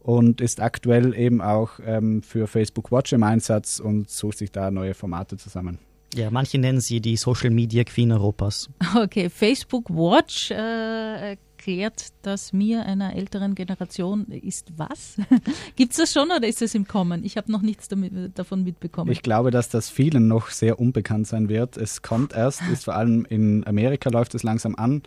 und 0.00 0.40
ist 0.40 0.60
aktuell 0.60 1.14
eben 1.14 1.40
auch 1.40 1.80
ähm, 1.84 2.22
für 2.22 2.46
Facebook 2.46 2.92
Watch 2.92 3.12
im 3.12 3.22
Einsatz 3.22 3.80
und 3.80 4.10
sucht 4.10 4.38
sich 4.38 4.52
da 4.52 4.70
neue 4.70 4.94
Formate 4.94 5.36
zusammen. 5.36 5.78
Ja, 6.14 6.30
manche 6.30 6.58
nennen 6.58 6.80
sie 6.80 7.00
die 7.00 7.16
Social 7.16 7.50
Media 7.50 7.84
Queen 7.84 8.10
Europas. 8.10 8.68
Okay, 8.96 9.30
Facebook 9.30 9.88
Watch 9.90 10.50
äh, 10.50 11.36
erklärt 11.60 12.08
das 12.22 12.52
mir 12.52 12.84
einer 12.86 13.14
älteren 13.14 13.54
Generation 13.54 14.26
ist 14.26 14.72
was? 14.76 15.16
Gibt 15.76 15.92
es 15.92 15.98
das 15.98 16.12
schon 16.12 16.30
oder 16.30 16.46
ist 16.48 16.62
es 16.62 16.74
im 16.74 16.86
Kommen? 16.86 17.22
Ich 17.24 17.36
habe 17.36 17.52
noch 17.52 17.62
nichts 17.62 17.88
damit, 17.88 18.38
davon 18.38 18.64
mitbekommen. 18.64 19.12
Ich 19.12 19.22
glaube, 19.22 19.50
dass 19.50 19.68
das 19.68 19.90
vielen 19.90 20.26
noch 20.26 20.48
sehr 20.48 20.80
unbekannt 20.80 21.26
sein 21.26 21.48
wird. 21.48 21.76
Es 21.76 22.02
kommt 22.02 22.32
erst, 22.34 22.62
ist 22.72 22.84
vor 22.84 22.96
allem 22.96 23.26
in 23.28 23.66
Amerika 23.66 24.10
läuft 24.10 24.34
es 24.34 24.42
langsam 24.42 24.74
an 24.74 25.02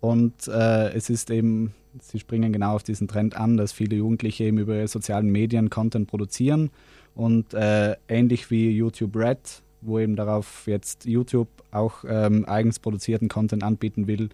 und 0.00 0.48
äh, 0.48 0.92
es 0.94 1.10
ist 1.10 1.30
eben, 1.30 1.74
sie 2.00 2.18
springen 2.18 2.52
genau 2.52 2.74
auf 2.74 2.82
diesen 2.82 3.06
Trend 3.06 3.36
an, 3.36 3.56
dass 3.56 3.72
viele 3.72 3.96
Jugendliche 3.96 4.44
eben 4.44 4.58
über 4.58 4.88
sozialen 4.88 5.30
Medien 5.30 5.70
Content 5.70 6.08
produzieren 6.08 6.70
und 7.14 7.54
äh, 7.54 7.96
ähnlich 8.08 8.50
wie 8.50 8.70
YouTube 8.70 9.14
Red, 9.14 9.62
wo 9.82 9.98
eben 9.98 10.16
darauf 10.16 10.66
jetzt 10.66 11.04
YouTube 11.04 11.48
auch 11.70 12.04
ähm, 12.08 12.44
eigens 12.48 12.78
produzierten 12.78 13.28
Content 13.28 13.62
anbieten 13.62 14.06
will, 14.06 14.30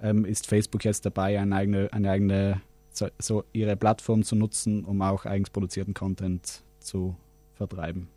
ähm, 0.00 0.24
ist 0.24 0.46
Facebook 0.46 0.84
jetzt 0.84 1.04
dabei, 1.04 1.38
eine 1.38 1.56
eigene, 1.56 1.92
eine 1.92 2.10
eigene 2.10 2.60
so, 3.18 3.44
ihre 3.52 3.76
Plattform 3.76 4.22
zu 4.22 4.36
nutzen, 4.36 4.84
um 4.84 5.02
auch 5.02 5.24
eigens 5.24 5.50
produzierten 5.50 5.94
Content 5.94 6.62
zu 6.80 7.16
vertreiben. 7.54 8.08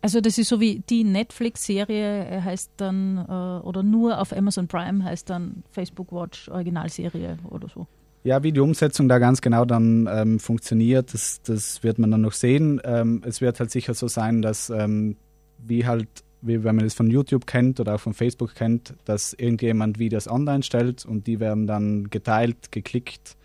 Also 0.00 0.20
das 0.20 0.38
ist 0.38 0.48
so 0.48 0.60
wie 0.60 0.82
die 0.88 1.02
Netflix-Serie 1.02 2.26
äh, 2.26 2.40
heißt 2.40 2.70
dann, 2.76 3.18
äh, 3.18 3.66
oder 3.66 3.82
nur 3.82 4.20
auf 4.20 4.32
Amazon 4.32 4.68
Prime 4.68 5.02
heißt 5.02 5.28
dann 5.28 5.64
Facebook 5.70 6.12
Watch 6.12 6.48
Originalserie 6.48 7.38
oder 7.50 7.68
so. 7.68 7.86
Ja, 8.22 8.42
wie 8.42 8.52
die 8.52 8.60
Umsetzung 8.60 9.08
da 9.08 9.18
ganz 9.18 9.40
genau 9.40 9.64
dann 9.64 10.08
ähm, 10.10 10.38
funktioniert, 10.38 11.14
das, 11.14 11.40
das 11.42 11.82
wird 11.82 11.98
man 11.98 12.10
dann 12.10 12.20
noch 12.20 12.32
sehen. 12.32 12.80
Ähm, 12.84 13.22
es 13.24 13.40
wird 13.40 13.58
halt 13.58 13.70
sicher 13.70 13.94
so 13.94 14.06
sein, 14.06 14.42
dass 14.42 14.70
ähm, 14.70 15.16
wie 15.58 15.86
halt 15.86 16.08
wie 16.40 16.62
wenn 16.64 16.76
man 16.76 16.84
es 16.84 16.94
von 16.94 17.10
YouTube 17.10 17.46
kennt 17.46 17.80
oder 17.80 17.96
auch 17.96 18.00
von 18.00 18.14
Facebook 18.14 18.54
kennt, 18.54 18.94
dass 19.04 19.32
irgendjemand 19.32 19.98
Videos 19.98 20.28
online 20.28 20.62
stellt 20.62 21.04
und 21.04 21.26
die 21.26 21.40
werden 21.40 21.66
dann 21.66 22.10
geteilt, 22.10 22.70
geklickt 22.70 23.36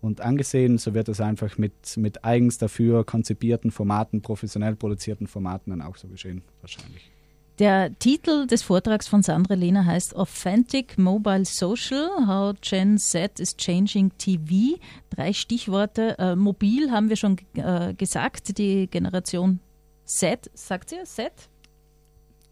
und 0.00 0.20
angesehen. 0.20 0.78
So 0.78 0.94
wird 0.94 1.08
es 1.08 1.20
einfach 1.20 1.58
mit, 1.58 1.96
mit 1.96 2.24
eigens 2.24 2.58
dafür 2.58 3.04
konzipierten 3.04 3.70
Formaten, 3.70 4.22
professionell 4.22 4.76
produzierten 4.76 5.26
Formaten 5.26 5.70
dann 5.70 5.82
auch 5.82 5.96
so 5.96 6.08
geschehen, 6.08 6.42
wahrscheinlich. 6.60 7.10
Der 7.58 7.98
Titel 7.98 8.46
des 8.46 8.62
Vortrags 8.62 9.08
von 9.08 9.22
Sandra 9.22 9.54
Lehner 9.54 9.86
heißt 9.86 10.14
Authentic 10.14 10.98
Mobile 10.98 11.46
Social, 11.46 12.10
How 12.26 12.54
Gen 12.60 12.98
Z 12.98 13.40
is 13.40 13.56
Changing 13.56 14.12
TV. 14.18 14.78
Drei 15.08 15.32
Stichworte. 15.32 16.18
Äh, 16.18 16.36
mobil 16.36 16.90
haben 16.90 17.08
wir 17.08 17.16
schon 17.16 17.38
äh, 17.54 17.94
gesagt, 17.94 18.58
die 18.58 18.88
Generation 18.88 19.60
Z, 20.04 20.50
sagt 20.52 20.92
ihr 20.92 21.04
Z? 21.04 21.32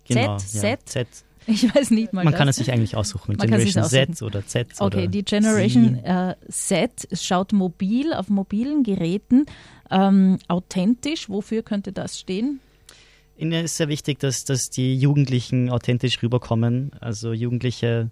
Genau, 0.07 0.37
Z, 0.39 0.55
ja, 0.55 0.61
Z. 0.61 0.87
Z. 0.87 1.09
Ich 1.47 1.75
weiß 1.75 1.91
nicht 1.91 2.13
mal. 2.13 2.25
Man 2.25 2.33
das. 2.33 2.39
kann 2.39 2.49
es 2.49 2.57
sich 2.57 2.73
eigentlich 2.73 2.97
aussuchen. 2.97 3.37
Man 3.37 3.47
Generation 3.47 3.85
aussuchen. 3.85 4.15
Z 4.15 4.23
oder 4.23 4.47
Z. 4.47 4.69
Okay, 4.79 4.85
oder 4.85 5.07
die 5.07 5.25
Generation 5.25 5.97
äh, 5.97 6.37
Z 6.49 7.09
schaut 7.13 7.53
mobil 7.53 8.15
auf 8.15 8.29
mobilen 8.29 8.83
Geräten. 8.83 9.45
Ähm, 9.91 10.39
authentisch, 10.49 11.29
wofür 11.29 11.63
könnte 11.63 11.93
das 11.93 12.19
stehen? 12.19 12.61
Ihnen 13.37 13.65
ist 13.65 13.77
sehr 13.77 13.89
wichtig, 13.89 14.21
dass, 14.21 14.45
dass 14.45 14.71
die 14.71 14.97
Jugendlichen 14.97 15.69
authentisch 15.69 16.23
rüberkommen. 16.23 16.93
Also 17.01 17.33
Jugendliche, 17.33 18.11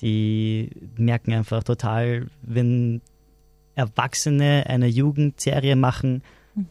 die 0.00 0.70
merken 0.96 1.32
einfach 1.34 1.64
total, 1.64 2.28
wenn 2.42 3.02
Erwachsene 3.74 4.64
eine 4.66 4.86
Jugendserie 4.86 5.76
machen, 5.76 6.22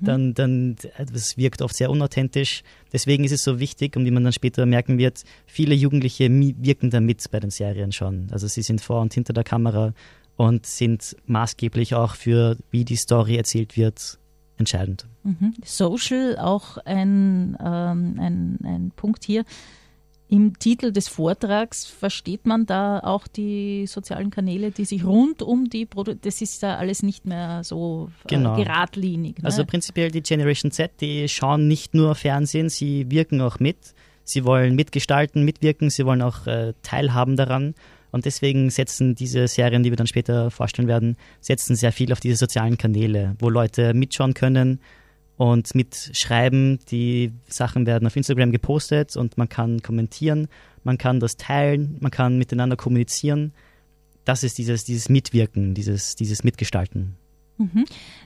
dann, 0.02 0.34
dann 0.34 0.76
das 0.98 1.38
wirkt 1.38 1.62
oft 1.62 1.76
sehr 1.76 1.90
unauthentisch. 1.90 2.64
Deswegen 2.92 3.24
ist 3.24 3.32
es 3.32 3.44
so 3.44 3.60
wichtig 3.60 3.96
und 3.96 4.06
wie 4.06 4.12
man 4.12 4.24
dann 4.24 4.34
später 4.34 4.66
merken 4.66 4.98
wird, 4.98 5.24
viele 5.46 5.74
Jugendliche 5.74 6.30
wirken 6.30 6.90
da 6.90 7.00
mit 7.00 7.24
bei 7.32 7.40
den 7.40 7.50
Serien 7.50 7.92
schon. 7.92 8.28
Also 8.32 8.48
sie 8.48 8.62
sind 8.62 8.82
vor 8.82 9.02
und 9.02 9.14
hinter 9.14 9.34
der 9.34 9.44
Kamera 9.44 9.94
und 10.36 10.66
sind 10.66 11.16
maßgeblich 11.26 11.96
auch 11.96 12.16
für, 12.16 12.58
wie 12.72 12.86
die 12.86 12.96
Story 12.96 13.36
erzählt 13.36 13.78
wird, 13.78 14.20
entscheidend. 14.58 15.06
Mhm. 15.24 15.54
Social, 15.64 16.38
auch 16.38 16.78
ein, 16.80 17.58
ähm, 17.64 18.16
ein, 18.20 18.60
ein 18.64 18.92
Punkt 18.96 19.24
hier. 19.26 19.44
Im 20.32 20.60
Titel 20.60 20.92
des 20.92 21.08
Vortrags 21.08 21.86
versteht 21.86 22.46
man 22.46 22.68
da 22.68 23.00
auch 23.00 23.28
die 23.28 23.88
sozialen 23.88 24.30
Kanäle, 24.30 24.70
die 24.70 24.86
sich 24.86 25.04
rund 25.04 25.42
um 25.42 25.70
die 25.70 25.88
Produ 25.88 26.14
das 26.14 26.42
ist 26.42 26.62
da 26.62 26.76
alles 26.76 27.02
nicht 27.02 27.26
mehr 27.26 27.64
so 27.64 28.12
äh, 28.26 28.28
Genau. 28.36 28.56
geradlinig. 28.56 29.40
Ne? 29.40 29.46
Also 29.46 29.66
prinzipiell 29.66 30.12
die 30.12 30.22
Generation 30.22 30.72
Z, 30.72 30.92
die 31.02 31.28
schauen 31.28 31.68
nicht 31.68 31.96
nur 31.96 32.14
Fernsehen, 32.14 32.70
sie 32.70 33.10
wirken 33.10 33.42
auch 33.42 33.60
mit. 33.60 33.96
Sie 34.24 34.46
wollen 34.46 34.76
mitgestalten, 34.76 35.44
mitwirken, 35.44 35.90
sie 35.90 36.06
wollen 36.06 36.22
auch 36.22 36.46
äh, 36.46 36.74
teilhaben 36.84 37.36
daran. 37.36 37.74
Und 38.12 38.26
deswegen 38.26 38.70
setzen 38.70 39.16
diese 39.16 39.48
Serien, 39.48 39.82
die 39.82 39.90
wir 39.92 39.98
dann 39.98 40.06
später 40.08 40.52
vorstellen 40.52 40.88
werden, 40.88 41.18
setzen 41.42 41.76
sehr 41.76 41.92
viel 41.92 42.12
auf 42.12 42.20
diese 42.20 42.36
sozialen 42.36 42.78
Kanäle, 42.78 43.36
wo 43.40 43.50
Leute 43.50 43.96
mitschauen 43.96 44.36
können 44.36 44.80
und 45.40 45.74
mitschreiben. 45.74 46.80
Die 46.92 47.32
Sachen 47.48 47.86
werden 47.86 48.06
auf 48.06 48.18
Instagram 48.18 48.52
gepostet 48.52 49.16
und 49.16 49.38
man 49.38 49.48
kann 49.48 49.82
kommentieren, 49.82 50.50
man 50.84 50.98
kann 50.98 51.22
das 51.22 51.38
teilen, 51.38 51.96
man 52.02 52.12
kann 52.12 52.38
miteinander 52.38 52.76
kommunizieren. 52.76 53.54
Das 54.26 54.44
ist 54.44 54.58
dieses, 54.58 54.84
dieses 54.84 55.08
Mitwirken, 55.08 55.76
dieses, 55.76 56.18
dieses 56.18 56.44
Mitgestalten. 56.44 57.16
Mhm. 57.58 57.86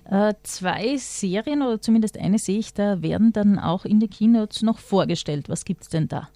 Äh, 0.10 0.34
zwei 0.42 0.98
Serien 0.98 1.62
oder 1.62 1.80
zumindest 1.80 2.18
eine 2.18 2.40
sehe 2.40 2.58
ich 2.58 2.74
da, 2.74 3.04
werden 3.04 3.32
dann 3.32 3.60
auch 3.60 3.86
in 3.86 4.00
den 4.00 4.10
Keynotes 4.10 4.64
noch 4.64 4.80
vorgestellt. 4.80 5.50
Was 5.50 5.66
gibt 5.66 5.84
es 5.84 5.90
denn 5.90 6.08
da? 6.08 6.30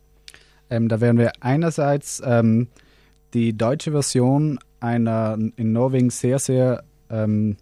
Ähm, 0.69 0.89
da 0.89 1.01
werden 1.01 1.17
wir 1.17 1.31
einerseits 1.39 2.21
ähm, 2.23 2.67
die 3.33 3.57
deutsche 3.57 3.91
Version 3.91 4.59
einer 4.79 5.39
in 5.55 5.73
Norwegen 5.73 6.11
sehr, 6.11 6.37
sehr 6.37 6.83
ähm, 7.09 7.57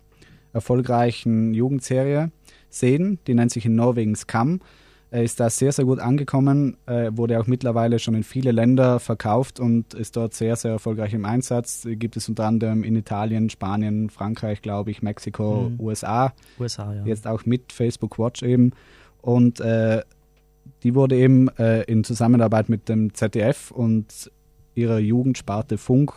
erfolgreichen 0.52 1.54
Jugendserie 1.54 2.30
sehen. 2.76 3.20
Die 3.28 3.34
nennt 3.34 3.52
sich 3.52 3.66
in 3.66 3.76
Norwegen 3.76 4.16
Skam. 4.16 4.60
Äh, 5.12 5.24
ist 5.24 5.40
da 5.40 5.50
sehr, 5.50 5.72
sehr 5.72 5.86
gut 5.86 6.00
angekommen, 6.00 6.78
wurde 6.88 7.40
auch 7.40 7.48
mittlerweile 7.48 8.00
schon 8.00 8.16
in 8.16 8.24
viele 8.24 8.52
Länder 8.52 9.00
verkauft 9.00 9.60
und 9.60 9.94
ist 9.94 10.18
dort 10.18 10.34
sehr, 10.34 10.56
sehr 10.56 10.72
erfolgreich 10.72 11.14
im 11.14 11.26
Einsatz. 11.26 11.88
Gibt 11.90 12.18
es 12.18 12.28
unter 12.28 12.46
anderem 12.46 12.84
in 12.84 12.96
Italien, 12.96 13.50
Spanien, 13.50 14.10
Frankreich, 14.10 14.62
glaube 14.62 14.92
ich, 14.92 15.02
Mexiko, 15.02 15.70
Mhm. 15.70 15.80
USA 15.80 16.34
USA, 16.60 16.94
ja. 16.94 17.06
jetzt 17.06 17.28
auch 17.28 17.46
mit 17.46 17.72
Facebook 17.72 18.18
Watch 18.20 18.44
eben. 18.44 18.72
Und 19.22 19.60
äh, 19.60 20.02
die 20.84 20.96
wurde 20.96 21.16
eben 21.18 21.50
äh, 21.58 21.84
in 21.84 22.04
Zusammenarbeit 22.04 22.70
mit 22.70 22.90
dem 22.90 23.14
ZDF 23.14 23.72
und 23.72 24.32
ihrer 24.76 25.00
Jugendsparte 25.00 25.78
Funk 25.78 26.14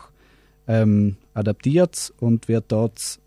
ähm, 0.67 1.17
adaptiert 1.33 2.13
und 2.19 2.47
wird 2.47 2.65
dort 2.67 3.19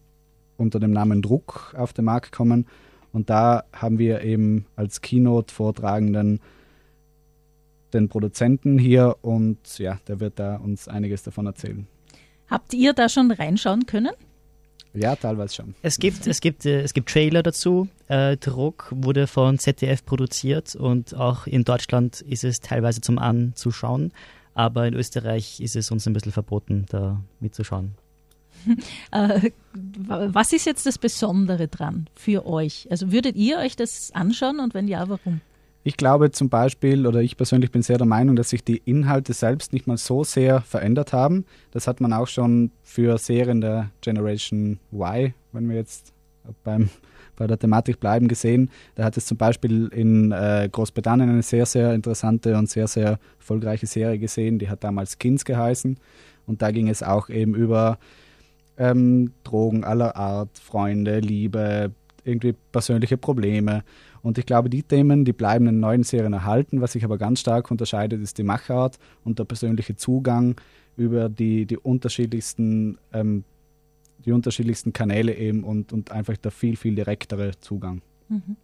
unter 0.57 0.79
dem 0.79 0.93
Namen 0.93 1.23
Druck 1.23 1.75
auf 1.77 1.93
den 1.93 2.05
Markt 2.05 2.33
kommen. 2.33 2.67
Und 3.13 3.31
da 3.31 3.65
haben 3.73 3.99
wir 3.99 4.23
eben 4.23 4.67
als 4.77 5.01
Keynote-Vortragenden 5.01 6.41
den 7.93 8.09
Produzenten 8.09 8.79
hier 8.79 9.17
und 9.21 9.79
ja, 9.79 9.99
der 10.09 10.21
wird 10.21 10.39
da 10.39 10.57
uns 10.57 10.89
einiges 10.89 11.23
davon 11.23 11.47
erzählen. 11.47 11.87
Habt 12.49 12.75
ihr 12.75 12.93
da 12.93 13.09
schon 13.09 13.31
reinschauen 13.31 13.87
können? 13.87 14.13
Ja, 14.95 15.17
teilweise 15.17 15.55
schon. 15.55 15.75
Es 15.83 15.99
gibt, 15.99 16.27
es 16.27 16.41
gibt, 16.41 16.67
äh, 16.67 16.83
es 16.83 16.93
gibt 16.93 17.09
Trailer 17.09 17.43
dazu. 17.43 17.89
Äh, 18.09 18.37
Druck 18.37 18.89
wurde 18.95 19.27
von 19.27 19.59
ZDF 19.59 20.05
produziert 20.05 20.75
und 20.75 21.15
auch 21.15 21.47
in 21.47 21.65
Deutschland 21.65 22.21
ist 22.21 22.45
es 22.45 22.61
teilweise 22.61 23.01
zum 23.01 23.19
Anzuschauen. 23.19 24.13
Aber 24.55 24.87
in 24.87 24.93
Österreich 24.93 25.61
ist 25.61 25.77
es 25.77 25.91
uns 25.91 26.07
ein 26.07 26.13
bisschen 26.13 26.33
verboten, 26.33 26.85
da 26.91 27.23
mitzuschauen. 27.41 27.95
Äh, 29.11 29.51
was 29.75 30.53
ist 30.53 30.65
jetzt 30.65 30.87
das 30.87 30.97
Besondere 30.97 31.69
dran 31.69 32.09
für 32.15 32.47
euch? 32.47 32.89
Also 32.91 33.13
würdet 33.13 33.37
ihr 33.37 33.59
euch 33.59 33.77
das 33.77 34.11
anschauen 34.15 34.59
und 34.59 34.73
wenn 34.73 34.89
ja, 34.89 35.09
warum? 35.09 35.41
Ich 35.85 35.97
glaube 35.97 36.31
zum 36.31 36.49
Beispiel, 36.49 37.07
oder 37.07 37.21
ich 37.21 37.37
persönlich 37.37 37.71
bin 37.71 37.83
sehr 37.83 37.99
der 37.99 38.07
Meinung, 38.07 38.37
dass 38.37 38.51
sich 38.51 38.65
die 38.65 38.81
Inhalte 38.85 39.33
selbst 39.33 39.73
nicht 39.73 39.87
mal 39.87 39.99
so 39.99 40.25
sehr 40.25 40.61
verändert 40.63 41.13
haben. 41.13 41.45
Das 41.73 41.87
hat 41.87 42.01
man 42.01 42.13
auch 42.13 42.29
schon 42.29 42.71
für 42.83 43.19
Serien 43.19 43.61
der 43.61 43.91
Generation 44.01 44.79
Y, 44.93 45.35
wenn 45.53 45.69
wir 45.69 45.77
jetzt 45.77 46.13
beim 46.65 46.89
bei 47.37 47.47
der 47.47 47.59
Thematik 47.59 47.99
bleiben, 47.99 48.29
gesehen. 48.29 48.71
Da 48.95 49.05
hat 49.05 49.17
es 49.17 49.27
zum 49.27 49.37
Beispiel 49.37 49.89
in 49.89 50.33
äh, 50.33 50.69
Großbritannien 50.71 51.31
eine 51.31 51.43
sehr, 51.43 51.67
sehr 51.67 51.95
interessante 51.95 52.57
und 52.57 52.71
sehr, 52.71 52.87
sehr 52.87 53.19
erfolgreiche 53.39 53.87
Serie 53.87 54.19
gesehen, 54.19 54.59
die 54.59 54.69
hat 54.69 54.85
damals 54.85 55.17
Skins 55.21 55.45
geheißen. 55.45 55.97
Und 56.47 56.63
da 56.63 56.71
ging 56.71 56.89
es 56.89 57.03
auch 57.03 57.29
eben 57.31 57.55
über 57.55 57.99
ähm, 58.77 59.33
Drogen 59.45 59.85
aller 59.85 60.17
Art, 60.17 60.59
Freunde, 60.59 61.21
Liebe, 61.21 61.93
irgendwie 62.25 62.55
persönliche 62.73 63.17
Probleme. 63.17 63.83
Und 64.23 64.39
ich 64.39 64.47
glaube, 64.47 64.71
die 64.71 64.83
Themen, 64.83 65.25
die 65.25 65.33
bleiben 65.33 65.67
in 65.67 65.81
neuen 65.81 66.05
Serien 66.05 66.33
erhalten. 66.33 66.81
Was 66.81 66.93
sich 66.93 67.05
aber 67.05 67.19
ganz 67.19 67.41
stark 67.41 67.71
unterscheidet, 67.71 68.23
ist 68.23 68.39
die 68.39 68.45
Machart 68.45 68.99
und 69.25 69.39
der 69.39 69.45
persönliche 69.45 69.97
Zugang 69.97 70.55
über 70.97 71.29
die, 71.29 71.67
die 71.67 71.77
unterschiedlichsten 71.77 72.99
ähm, 73.13 73.45
die 74.25 74.33
unterschiedlichsten 74.33 74.93
Kanäle 74.93 75.35
eben 75.35 75.65
und, 75.65 75.93
und 75.93 76.11
einfach 76.11 76.37
der 76.37 76.51
viel, 76.51 76.77
viel 76.77 76.95
direktere 76.95 77.53
Zugang. 77.61 78.03
Mhm. 78.29 78.57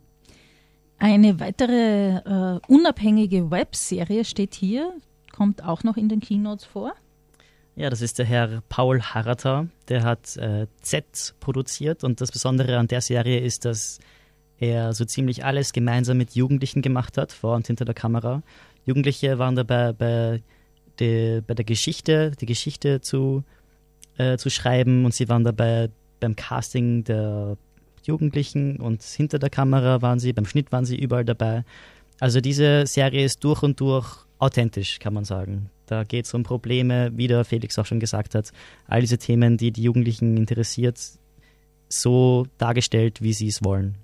Eine 0.99 1.39
weitere 1.39 2.17
äh, 2.17 2.61
unabhängige 2.67 3.51
Webserie 3.51 4.25
steht 4.25 4.55
hier, 4.55 4.93
kommt 5.33 5.63
auch 5.63 5.85
noch 5.85 5.97
in 5.97 6.09
den 6.09 6.21
Keynotes 6.21 6.65
vor. 6.65 6.93
Ja, 7.79 7.91
das 7.91 8.03
ist 8.03 8.19
der 8.19 8.27
Herr 8.27 8.61
Paul 8.69 9.01
Harrater, 9.01 9.69
der 9.87 10.03
hat 10.03 10.37
äh, 10.37 10.67
Z 10.83 11.37
produziert 11.39 12.03
und 12.03 12.21
das 12.21 12.33
Besondere 12.33 12.77
an 12.77 12.89
der 12.89 13.01
Serie 13.01 13.39
ist, 13.39 13.65
dass 13.65 14.01
er 14.59 14.93
so 14.95 15.05
ziemlich 15.05 15.45
alles 15.45 15.73
gemeinsam 15.73 16.19
mit 16.19 16.35
Jugendlichen 16.35 16.83
gemacht 16.83 17.17
hat, 17.17 17.31
vor 17.31 17.55
und 17.55 17.69
hinter 17.69 17.85
der 17.85 17.95
Kamera. 17.95 18.43
Jugendliche 18.85 19.39
waren 19.39 19.55
dabei 19.55 19.93
bei, 19.93 20.43
die, 20.99 21.41
bei 21.47 21.55
der 21.55 21.65
Geschichte, 21.65 22.33
die 22.41 22.47
Geschichte 22.47 23.01
zu, 23.01 23.45
äh, 24.17 24.39
zu 24.39 24.51
schreiben 24.51 25.05
und 25.05 25.15
sie 25.15 25.29
waren 25.29 25.45
dabei 25.45 25.89
beim 26.19 26.35
Casting 26.35 27.05
der 27.05 27.57
Jugendlichen 28.03 28.79
und 28.81 29.05
hinter 29.05 29.39
der 29.39 29.51
Kamera 29.51 30.03
waren 30.03 30.19
sie, 30.19 30.33
beim 30.33 30.47
Schnitt 30.47 30.73
waren 30.73 30.85
sie 30.85 30.99
überall 30.99 31.25
dabei. 31.25 31.65
Also 32.19 32.41
diese 32.41 32.87
Serie 32.87 33.25
ist 33.25 33.45
durch 33.45 33.63
und 33.63 33.79
durch 33.79 34.27
authentisch, 34.39 34.99
kann 34.99 35.15
man 35.15 35.25
sagen. 35.25 35.71
Da 35.87 36.05
geht 36.05 36.27
es 36.27 36.35
um 36.35 36.43
Probleme, 36.43 37.11
wie 37.15 37.29
der 37.29 37.45
Felix 37.45 37.79
auch 37.79 37.87
schon 37.87 38.01
gesagt 38.01 38.35
hat, 38.35 38.53
all 38.87 39.01
diese 39.01 39.19
Themen, 39.19 39.57
die 39.57 39.73
die 39.73 39.83
Jugendlichen 39.83 40.37
interessiert, 40.37 40.99
so 41.89 42.47
dargestellt, 42.59 43.23
wie 43.23 43.33
sie 43.33 43.49
es 43.49 43.65
wollen. 43.65 43.97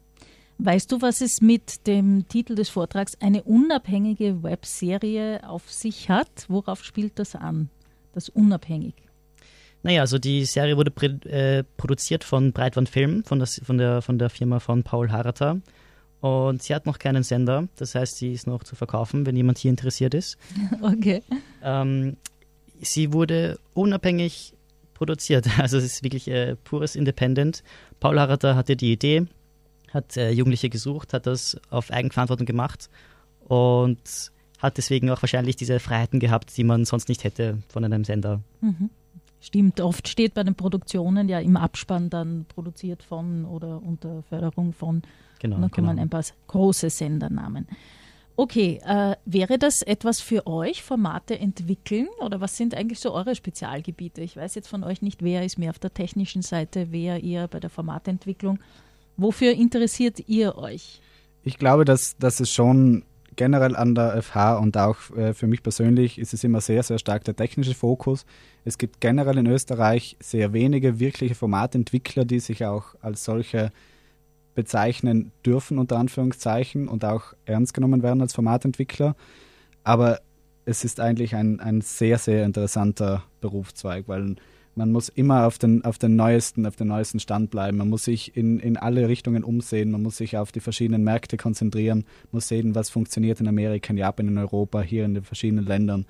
Weißt 0.58 0.92
du, 0.92 1.02
was 1.02 1.20
es 1.20 1.40
mit 1.40 1.86
dem 1.86 2.28
Titel 2.28 2.54
des 2.54 2.68
Vortrags 2.68 3.16
eine 3.20 3.42
unabhängige 3.42 4.42
Webserie 4.42 5.40
auf 5.48 5.70
sich 5.70 6.08
hat? 6.08 6.46
Worauf 6.48 6.84
spielt 6.84 7.18
das 7.18 7.34
an, 7.34 7.70
das 8.12 8.28
unabhängig? 8.28 8.94
Naja, 9.82 10.00
also 10.00 10.18
die 10.18 10.44
Serie 10.46 10.76
wurde 10.76 10.92
äh, 11.28 11.64
produziert 11.76 12.24
von 12.24 12.52
Breitwand 12.52 12.88
Film, 12.88 13.24
von, 13.24 13.38
das, 13.38 13.60
von, 13.62 13.76
der, 13.76 14.00
von 14.00 14.18
der 14.18 14.30
Firma 14.30 14.60
von 14.60 14.82
Paul 14.82 15.10
Harata. 15.10 15.58
Und 16.24 16.62
sie 16.62 16.74
hat 16.74 16.86
noch 16.86 16.98
keinen 16.98 17.22
Sender, 17.22 17.68
das 17.76 17.94
heißt, 17.94 18.16
sie 18.16 18.32
ist 18.32 18.46
noch 18.46 18.64
zu 18.64 18.74
verkaufen, 18.76 19.26
wenn 19.26 19.36
jemand 19.36 19.58
hier 19.58 19.70
interessiert 19.70 20.14
ist. 20.14 20.38
Okay. 20.80 21.22
Ähm, 21.62 22.16
sie 22.80 23.12
wurde 23.12 23.58
unabhängig 23.74 24.54
produziert, 24.94 25.46
also 25.58 25.76
es 25.76 25.84
ist 25.84 26.02
wirklich 26.02 26.28
äh, 26.28 26.56
pures 26.56 26.96
Independent. 26.96 27.62
Paul 28.00 28.18
Harata 28.18 28.54
hatte 28.54 28.74
die 28.74 28.92
Idee, 28.92 29.26
hat 29.92 30.16
äh, 30.16 30.30
Jugendliche 30.30 30.70
gesucht, 30.70 31.12
hat 31.12 31.26
das 31.26 31.58
auf 31.68 31.90
Eigenverantwortung 31.90 32.46
gemacht 32.46 32.88
und 33.46 34.32
hat 34.60 34.78
deswegen 34.78 35.10
auch 35.10 35.20
wahrscheinlich 35.20 35.56
diese 35.56 35.78
Freiheiten 35.78 36.20
gehabt, 36.20 36.56
die 36.56 36.64
man 36.64 36.86
sonst 36.86 37.10
nicht 37.10 37.24
hätte 37.24 37.58
von 37.68 37.84
einem 37.84 38.02
Sender. 38.02 38.40
Mhm. 38.62 38.88
Stimmt, 39.44 39.82
oft 39.82 40.08
steht 40.08 40.32
bei 40.32 40.42
den 40.42 40.54
Produktionen 40.54 41.28
ja 41.28 41.38
im 41.38 41.58
Abspann 41.58 42.08
dann 42.08 42.46
produziert 42.46 43.02
von 43.02 43.44
oder 43.44 43.82
unter 43.82 44.22
Förderung 44.22 44.72
von. 44.72 45.02
Genau. 45.38 45.56
Und 45.56 45.62
dann 45.62 45.70
kann 45.70 45.84
genau. 45.84 45.88
man 45.88 45.98
ein 45.98 46.08
paar 46.08 46.24
große 46.46 46.88
Sendernamen. 46.88 47.68
Okay, 48.36 48.80
äh, 48.86 49.16
wäre 49.26 49.58
das 49.58 49.82
etwas 49.82 50.22
für 50.22 50.46
euch, 50.46 50.82
Formate 50.82 51.38
entwickeln? 51.38 52.08
Oder 52.20 52.40
was 52.40 52.56
sind 52.56 52.74
eigentlich 52.74 53.00
so 53.00 53.12
eure 53.12 53.34
Spezialgebiete? 53.34 54.22
Ich 54.22 54.34
weiß 54.34 54.54
jetzt 54.54 54.68
von 54.68 54.82
euch 54.82 55.02
nicht, 55.02 55.22
wer 55.22 55.44
ist 55.44 55.58
mehr 55.58 55.68
auf 55.68 55.78
der 55.78 55.92
technischen 55.92 56.40
Seite, 56.40 56.86
wer 56.90 57.22
eher 57.22 57.46
bei 57.46 57.60
der 57.60 57.68
Formatentwicklung. 57.68 58.60
Wofür 59.18 59.52
interessiert 59.52 60.26
ihr 60.26 60.56
euch? 60.56 61.02
Ich 61.42 61.58
glaube, 61.58 61.84
dass, 61.84 62.16
dass 62.16 62.40
es 62.40 62.50
schon 62.50 63.04
generell 63.36 63.76
an 63.76 63.94
der 63.94 64.22
FH 64.22 64.56
und 64.56 64.76
auch 64.76 64.96
äh, 65.16 65.34
für 65.34 65.46
mich 65.46 65.62
persönlich 65.62 66.18
ist 66.18 66.34
es 66.34 66.44
immer 66.44 66.60
sehr, 66.60 66.82
sehr 66.82 66.98
stark 66.98 67.24
der 67.24 67.36
technische 67.36 67.74
Fokus. 67.74 68.24
Es 68.64 68.78
gibt 68.78 69.00
generell 69.00 69.38
in 69.38 69.46
Österreich 69.46 70.16
sehr 70.20 70.52
wenige 70.52 70.98
wirkliche 70.98 71.34
Formatentwickler, 71.34 72.24
die 72.24 72.40
sich 72.40 72.64
auch 72.64 72.94
als 73.00 73.24
solche 73.24 73.72
bezeichnen 74.54 75.32
dürfen, 75.44 75.78
unter 75.78 75.98
Anführungszeichen, 75.98 76.88
und 76.88 77.04
auch 77.04 77.34
ernst 77.44 77.74
genommen 77.74 78.02
werden 78.02 78.20
als 78.20 78.34
Formatentwickler. 78.34 79.16
Aber 79.82 80.20
es 80.64 80.84
ist 80.84 81.00
eigentlich 81.00 81.34
ein, 81.34 81.60
ein 81.60 81.80
sehr, 81.80 82.18
sehr 82.18 82.44
interessanter 82.44 83.24
Berufszweig, 83.40 84.04
weil 84.06 84.36
man 84.76 84.90
muss 84.90 85.08
immer 85.08 85.46
auf 85.46 85.58
den, 85.58 85.84
auf 85.84 85.98
den 85.98 86.16
neuesten, 86.16 86.66
auf 86.66 86.76
den 86.76 86.88
neuesten 86.88 87.20
Stand 87.20 87.50
bleiben. 87.50 87.78
Man 87.78 87.88
muss 87.88 88.04
sich 88.04 88.36
in, 88.36 88.58
in 88.58 88.76
alle 88.76 89.08
Richtungen 89.08 89.44
umsehen. 89.44 89.90
Man 89.90 90.02
muss 90.02 90.16
sich 90.16 90.36
auf 90.36 90.52
die 90.52 90.60
verschiedenen 90.60 91.04
Märkte 91.04 91.36
konzentrieren, 91.36 92.04
muss 92.32 92.48
sehen, 92.48 92.74
was 92.74 92.90
funktioniert 92.90 93.40
in 93.40 93.48
Amerika, 93.48 93.90
in 93.90 93.98
Japan, 93.98 94.28
in 94.28 94.38
Europa, 94.38 94.80
hier 94.82 95.04
in 95.04 95.14
den 95.14 95.24
verschiedenen 95.24 95.64
Ländern. 95.64 96.06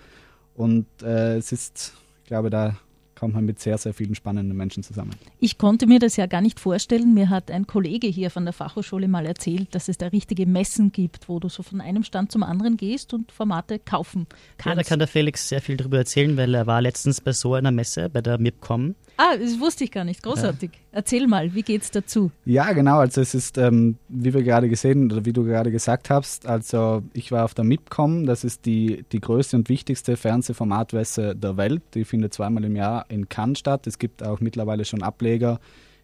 Und 0.54 0.86
äh, 1.02 1.36
es 1.36 1.52
ist, 1.52 1.94
ich 2.22 2.28
glaube, 2.28 2.48
da 2.50 2.76
kommt 3.14 3.34
man 3.34 3.44
mit 3.44 3.60
sehr, 3.60 3.78
sehr 3.78 3.94
vielen 3.94 4.14
spannenden 4.14 4.56
Menschen 4.56 4.82
zusammen. 4.82 5.12
Ich 5.40 5.58
konnte 5.58 5.86
mir 5.86 5.98
das 5.98 6.16
ja 6.16 6.26
gar 6.26 6.40
nicht 6.40 6.60
vorstellen. 6.60 7.14
Mir 7.14 7.30
hat 7.30 7.50
ein 7.50 7.66
Kollege 7.66 8.06
hier 8.06 8.30
von 8.30 8.44
der 8.44 8.52
Fachhochschule 8.52 9.08
mal 9.08 9.26
erzählt, 9.26 9.74
dass 9.74 9.88
es 9.88 9.98
da 9.98 10.08
richtige 10.08 10.46
Messen 10.46 10.92
gibt, 10.92 11.28
wo 11.28 11.40
du 11.40 11.48
so 11.48 11.62
von 11.62 11.80
einem 11.80 12.02
Stand 12.02 12.32
zum 12.32 12.42
anderen 12.42 12.76
gehst 12.76 13.14
und 13.14 13.32
Formate 13.32 13.78
kaufen 13.78 14.26
kannst. 14.58 14.76
Ja, 14.76 14.82
da 14.82 14.88
kann 14.88 14.98
der 14.98 15.08
Felix 15.08 15.48
sehr 15.48 15.60
viel 15.60 15.76
darüber 15.76 15.98
erzählen, 15.98 16.36
weil 16.36 16.54
er 16.54 16.66
war 16.66 16.82
letztens 16.82 17.20
bei 17.20 17.32
so 17.32 17.54
einer 17.54 17.70
Messe, 17.70 18.08
bei 18.10 18.20
der 18.20 18.38
MIPCOM. 18.38 18.94
Ah, 19.16 19.36
das 19.36 19.60
wusste 19.60 19.84
ich 19.84 19.92
gar 19.92 20.04
nicht. 20.04 20.22
Großartig. 20.22 20.70
Ja. 20.72 20.78
Erzähl 20.92 21.26
mal, 21.26 21.54
wie 21.54 21.62
geht's 21.62 21.90
dazu? 21.90 22.30
Ja, 22.44 22.72
genau. 22.72 22.98
Also 22.98 23.20
es 23.20 23.34
ist, 23.34 23.58
ähm, 23.58 23.96
wie 24.08 24.34
wir 24.34 24.42
gerade 24.42 24.68
gesehen 24.68 25.10
oder 25.10 25.24
wie 25.24 25.32
du 25.32 25.44
gerade 25.44 25.70
gesagt 25.70 26.10
hast, 26.10 26.46
also 26.46 27.02
ich 27.12 27.30
war 27.30 27.44
auf 27.44 27.54
der 27.54 27.64
MIPCOM, 27.64 28.26
das 28.26 28.42
ist 28.42 28.66
die, 28.66 29.04
die 29.12 29.20
größte 29.20 29.56
und 29.56 29.68
wichtigste 29.68 30.16
Fernsehformatmesse 30.16 31.36
der 31.36 31.56
Welt. 31.56 31.82
Die 31.94 32.04
findet 32.04 32.34
zweimal 32.34 32.64
im 32.64 32.74
Jahr 32.74 33.06
in 33.08 33.28
Cannes 33.28 33.60
statt. 33.60 33.86
Es 33.86 33.98
gibt 33.98 34.22
auch 34.22 34.40
mittlerweile 34.40 34.84
schon 34.84 35.02
Ableger 35.02 35.60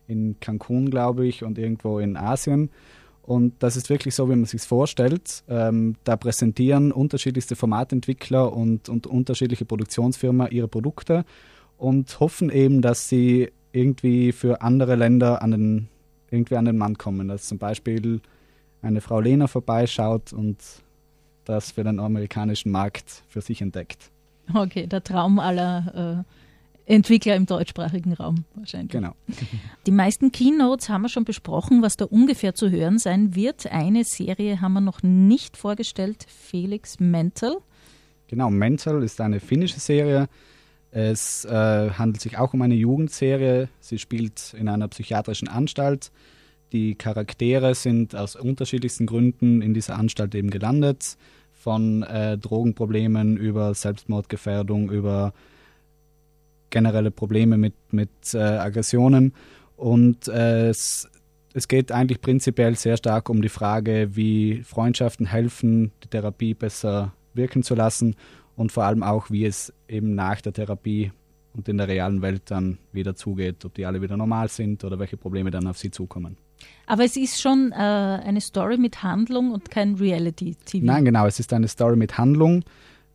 in 0.07 0.37
Cancun, 0.40 0.90
glaube 0.90 1.27
ich, 1.27 1.42
und 1.42 1.59
irgendwo 1.59 1.99
in 1.99 2.16
Asien. 2.16 2.70
Und 3.23 3.55
das 3.61 3.77
ist 3.77 3.90
wirklich 3.90 4.14
so, 4.14 4.29
wie 4.29 4.35
man 4.35 4.44
sich 4.44 4.62
vorstellt. 4.62 5.44
Ähm, 5.49 5.96
da 6.05 6.16
präsentieren 6.16 6.90
unterschiedlichste 6.90 7.55
Formatentwickler 7.55 8.53
und, 8.53 8.88
und 8.88 9.07
unterschiedliche 9.07 9.64
Produktionsfirmen 9.64 10.51
ihre 10.51 10.68
Produkte 10.68 11.25
und 11.81 12.21
hoffen 12.21 12.51
eben, 12.51 12.83
dass 12.83 13.09
sie 13.09 13.51
irgendwie 13.73 14.33
für 14.33 14.61
andere 14.61 14.97
Länder 14.97 15.43
an 15.43 15.51
den, 15.51 15.88
irgendwie 16.31 16.57
an 16.57 16.66
den 16.66 16.77
Mann 16.77 16.99
kommen. 16.99 17.29
Dass 17.29 17.49
zum 17.49 17.59
Beispiel 17.59 18.21
eine 18.83 19.01
Frau 19.01 19.21
Lena 19.21 19.47
vorbeischaut 19.47 20.33
und 20.33 20.59
das 21.45 21.73
für 21.73 21.83
den 21.83 21.99
amerikanischen 21.99 22.71
Markt 22.71 23.23
für 23.29 23.40
sich 23.40 23.62
entdeckt. 23.62 24.11
Okay, 24.53 24.87
der 24.87 25.03
Traum 25.03 25.38
aller 25.38 26.25
äh, 26.87 26.93
Entwickler 26.93 27.37
im 27.37 27.47
deutschsprachigen 27.47 28.12
Raum 28.12 28.45
wahrscheinlich. 28.55 28.93
Genau. 28.93 29.14
Die 29.87 29.90
meisten 29.90 30.33
Keynotes 30.33 30.90
haben 30.90 31.03
wir 31.03 31.09
schon 31.09 31.25
besprochen, 31.25 31.81
was 31.81 31.97
da 31.97 32.05
ungefähr 32.05 32.55
zu 32.55 32.71
hören 32.71 32.99
sein 32.99 33.35
wird. 33.35 33.66
Eine 33.73 34.05
Serie 34.05 34.61
haben 34.61 34.75
wir 34.75 34.81
noch 34.83 35.03
nicht 35.03 35.57
vorgestellt, 35.57 36.27
Felix 36.29 37.01
Mental. 37.01 37.57
Genau, 38.27 38.51
Mental 38.51 39.03
ist 39.03 39.21
eine 39.21 39.40
finnische 39.40 39.81
Serie, 39.81 40.29
es 40.92 41.44
äh, 41.44 41.90
handelt 41.90 42.20
sich 42.20 42.38
auch 42.38 42.53
um 42.53 42.62
eine 42.62 42.74
Jugendserie. 42.74 43.68
Sie 43.79 43.98
spielt 43.98 44.55
in 44.59 44.68
einer 44.68 44.88
psychiatrischen 44.88 45.48
Anstalt. 45.48 46.11
Die 46.72 46.94
Charaktere 46.94 47.74
sind 47.74 48.16
aus 48.16 48.37
unterschiedlichsten 48.37 49.07
Gründen 49.07 49.62
in 49.62 49.72
dieser 49.72 49.96
Anstalt 49.96 50.35
eben 50.35 50.50
gelandet. 50.50 51.16
Von 51.53 52.03
äh, 52.03 52.38
Drogenproblemen 52.38 53.37
über 53.37 53.74
Selbstmordgefährdung, 53.74 54.90
über 54.90 55.33
generelle 56.70 57.11
Probleme 57.11 57.59
mit, 57.59 57.74
mit 57.90 58.11
äh, 58.35 58.38
Aggressionen. 58.38 59.35
Und 59.76 60.26
äh, 60.29 60.68
es, 60.68 61.09
es 61.53 61.68
geht 61.68 61.92
eigentlich 61.92 62.20
prinzipiell 62.20 62.76
sehr 62.76 62.96
stark 62.96 63.29
um 63.29 63.42
die 63.42 63.48
Frage, 63.48 64.16
wie 64.16 64.62
Freundschaften 64.62 65.26
helfen, 65.26 65.92
die 66.03 66.09
Therapie 66.09 66.55
besser 66.55 67.12
wirken 67.35 67.62
zu 67.62 67.74
lassen 67.74 68.16
und 68.61 68.70
vor 68.70 68.85
allem 68.85 69.03
auch, 69.03 69.31
wie 69.31 69.46
es 69.46 69.73
eben 69.88 70.14
nach 70.14 70.42
der 70.42 70.53
Therapie 70.53 71.12
und 71.55 71.66
in 71.70 71.79
der 71.79 71.88
realen 71.88 72.20
Welt 72.20 72.42
dann 72.51 72.77
wieder 72.92 73.16
zugeht, 73.16 73.64
ob 73.64 73.73
die 73.73 73.87
alle 73.87 74.03
wieder 74.03 74.18
normal 74.18 74.49
sind 74.49 74.85
oder 74.85 74.99
welche 74.99 75.16
Probleme 75.16 75.51
dann 75.51 75.66
auf 75.66 75.79
sie 75.79 75.90
zukommen. 75.90 76.37
Aber 76.87 77.03
es 77.03 77.16
ist 77.16 77.40
schon 77.40 77.73
äh, 77.73 77.77
eine 77.77 78.42
Story 78.42 78.77
mit 78.77 79.03
Handlung 79.03 79.53
und 79.53 79.70
kein 79.70 79.94
Reality-TV. 79.94 80.85
Nein, 80.85 81.07
genau, 81.07 81.25
es 81.25 81.40
ist 81.40 81.55
eine 81.55 81.68
Story 81.68 81.96
mit 81.96 82.18
Handlung. 82.18 82.62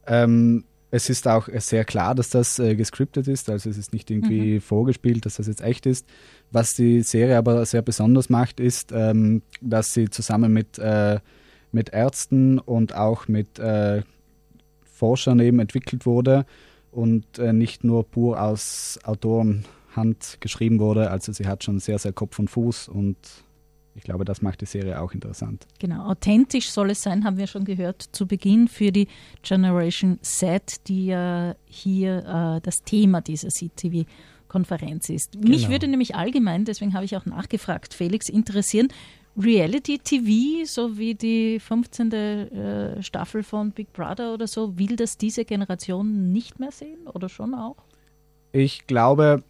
Ähm, 0.07 0.63
es 0.89 1.11
ist 1.11 1.27
auch 1.27 1.47
sehr 1.59 1.85
klar, 1.85 2.15
dass 2.15 2.29
das 2.29 2.57
äh, 2.57 2.75
gescriptet 2.75 3.27
ist, 3.27 3.47
also 3.47 3.69
es 3.69 3.77
ist 3.77 3.93
nicht 3.93 4.09
irgendwie 4.09 4.55
mhm. 4.55 4.61
vorgespielt, 4.61 5.27
dass 5.27 5.35
das 5.35 5.45
jetzt 5.45 5.61
echt 5.61 5.85
ist. 5.85 6.07
Was 6.49 6.73
die 6.73 7.03
Serie 7.03 7.37
aber 7.37 7.63
sehr 7.67 7.83
besonders 7.83 8.29
macht, 8.29 8.59
ist, 8.59 8.91
ähm, 8.91 9.43
dass 9.61 9.93
sie 9.93 10.09
zusammen 10.09 10.51
mit, 10.51 10.79
äh, 10.79 11.19
mit 11.71 11.89
Ärzten 11.89 12.57
und 12.57 12.95
auch 12.95 13.27
mit 13.27 13.59
äh, 13.59 14.01
Forschern 14.95 15.39
eben 15.39 15.59
entwickelt 15.59 16.05
wurde 16.05 16.45
und 16.91 17.37
äh, 17.37 17.53
nicht 17.53 17.83
nur 17.83 18.05
pur 18.05 18.41
aus 18.41 18.97
Autorenhand 19.03 20.37
geschrieben 20.39 20.79
wurde. 20.79 21.11
Also 21.11 21.33
sie 21.33 21.45
hat 21.45 21.63
schon 21.63 21.79
sehr, 21.79 21.99
sehr 21.99 22.13
Kopf 22.13 22.39
und 22.39 22.49
Fuß 22.49 22.87
und 22.87 23.17
ich 23.97 24.03
glaube, 24.03 24.25
das 24.25 24.41
macht 24.41 24.59
die 24.59 24.65
Serie 24.65 24.99
auch 25.01 25.13
interessant. 25.13 25.67
Genau, 25.79 26.09
authentisch 26.09 26.69
soll 26.69 26.91
es 26.91 27.01
sein, 27.01 27.23
haben 27.23 27.37
wir 27.37 27.47
schon 27.47 27.63
gehört 27.63 28.01
zu 28.11 28.27
Beginn 28.27 28.67
für 28.67 28.91
die 28.91 29.07
Generation 29.41 30.19
Z, 30.21 30.87
die 30.87 31.07
ja 31.07 31.55
hier 31.65 32.57
äh, 32.57 32.61
das 32.61 32.83
Thema 32.83 33.21
dieser 33.21 33.49
CTV-Konferenz 33.49 35.09
ist. 35.09 35.33
Genau. 35.33 35.47
Mich 35.47 35.69
würde 35.69 35.87
nämlich 35.87 36.15
allgemein, 36.15 36.65
deswegen 36.65 36.93
habe 36.93 37.05
ich 37.05 37.15
auch 37.15 37.25
nachgefragt, 37.25 37.93
Felix, 37.93 38.27
interessieren, 38.27 38.89
Reality 39.37 39.99
TV, 39.99 40.65
so 40.65 40.97
wie 40.97 41.13
die 41.13 41.59
15. 41.59 42.11
Äh, 42.11 43.03
Staffel 43.03 43.43
von 43.43 43.71
Big 43.71 43.91
Brother 43.91 44.33
oder 44.33 44.47
so, 44.47 44.77
will 44.77 44.95
das 44.95 45.17
diese 45.17 45.43
Generation 45.43 46.31
nicht 46.31 46.59
mehr 46.59 46.71
sehen 46.71 47.07
oder 47.13 47.27
schon 47.27 47.53
auch? 47.53 47.75
Ich 48.53 48.87
glaube, 48.87 49.43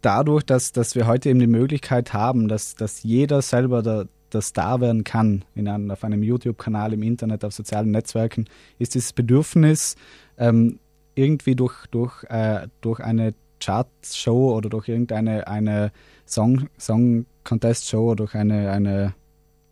dadurch, 0.00 0.44
dass, 0.44 0.72
dass 0.72 0.94
wir 0.94 1.06
heute 1.06 1.30
eben 1.30 1.40
die 1.40 1.46
Möglichkeit 1.46 2.12
haben, 2.12 2.48
dass, 2.48 2.76
dass 2.76 3.02
jeder 3.02 3.42
selber 3.42 3.82
der, 3.82 4.06
der 4.32 4.40
Star 4.40 4.80
werden 4.80 5.04
kann, 5.04 5.44
in 5.54 5.68
einem, 5.68 5.90
auf 5.90 6.04
einem 6.04 6.22
YouTube-Kanal, 6.22 6.92
im 6.92 7.02
Internet, 7.02 7.44
auf 7.44 7.52
sozialen 7.52 7.90
Netzwerken, 7.90 8.44
ist 8.78 8.94
dieses 8.94 9.12
Bedürfnis, 9.12 9.96
ähm, 10.36 10.78
irgendwie 11.14 11.56
durch, 11.56 11.86
durch, 11.90 12.22
äh, 12.24 12.68
durch 12.80 13.00
eine 13.00 13.34
Chartshow 13.60 14.56
oder 14.56 14.68
durch 14.68 14.88
irgendeine 14.88 15.46
eine 15.46 15.92
Song, 16.26 16.68
Song 16.78 17.26
Contest 17.44 17.88
Show 17.88 18.10
oder 18.10 18.16
durch 18.16 18.34
eine, 18.34 18.70
eine 18.70 19.14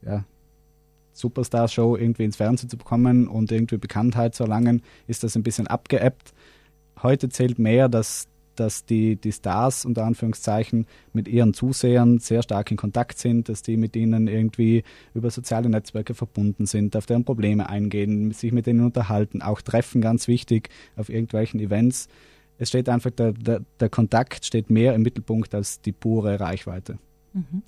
ja, 0.03 0.25
Superstar 1.12 1.68
Show 1.68 1.96
irgendwie 1.96 2.25
ins 2.25 2.37
Fernsehen 2.37 2.68
zu 2.68 2.77
bekommen 2.77 3.27
und 3.27 3.51
irgendwie 3.51 3.79
Bekanntheit 3.79 4.35
zu 4.35 4.44
erlangen, 4.44 4.83
ist 5.07 5.25
das 5.25 5.37
ein 5.37 5.42
bisschen 5.42 5.66
abgeebbt. 5.66 6.33
Heute 7.03 7.29
zählt 7.29 7.59
mehr, 7.59 7.88
dass, 7.88 8.29
dass 8.55 8.85
die, 8.85 9.16
die 9.16 9.33
Stars 9.33 9.85
unter 9.85 10.05
Anführungszeichen 10.05 10.87
mit 11.12 11.29
ihren 11.29 11.55
Zusehern 11.55 12.18
sehr 12.18 12.42
stark 12.42 12.70
in 12.70 12.77
Kontakt 12.77 13.18
sind, 13.18 13.49
dass 13.49 13.62
die 13.62 13.77
mit 13.77 13.96
ihnen 13.96 14.29
irgendwie 14.29 14.85
über 15.14 15.31
soziale 15.31 15.68
Netzwerke 15.68 16.14
verbunden 16.14 16.66
sind, 16.66 16.96
auf 16.96 17.07
deren 17.07 17.25
Probleme 17.25 17.68
eingehen, 17.68 18.33
sich 18.33 18.53
mit 18.53 18.66
ihnen 18.66 18.85
unterhalten, 18.85 19.42
auch 19.42 19.62
treffen, 19.62 20.01
ganz 20.01 20.29
wichtig, 20.29 20.68
auf 20.96 21.09
irgendwelchen 21.09 21.61
Events. 21.61 22.09
Es 22.59 22.71
steht 22.71 22.88
einfach, 22.88 23.11
der, 23.11 23.33
der, 23.33 23.61
der 23.81 23.88
Kontakt 23.88 24.45
steht 24.45 24.71
mehr 24.71 24.95
im 24.95 25.03
Mittelpunkt 25.03 25.55
als 25.55 25.81
die 25.81 25.92
pure 25.92 26.40
Reichweite. 26.40 26.99
Mhm. 27.33 27.62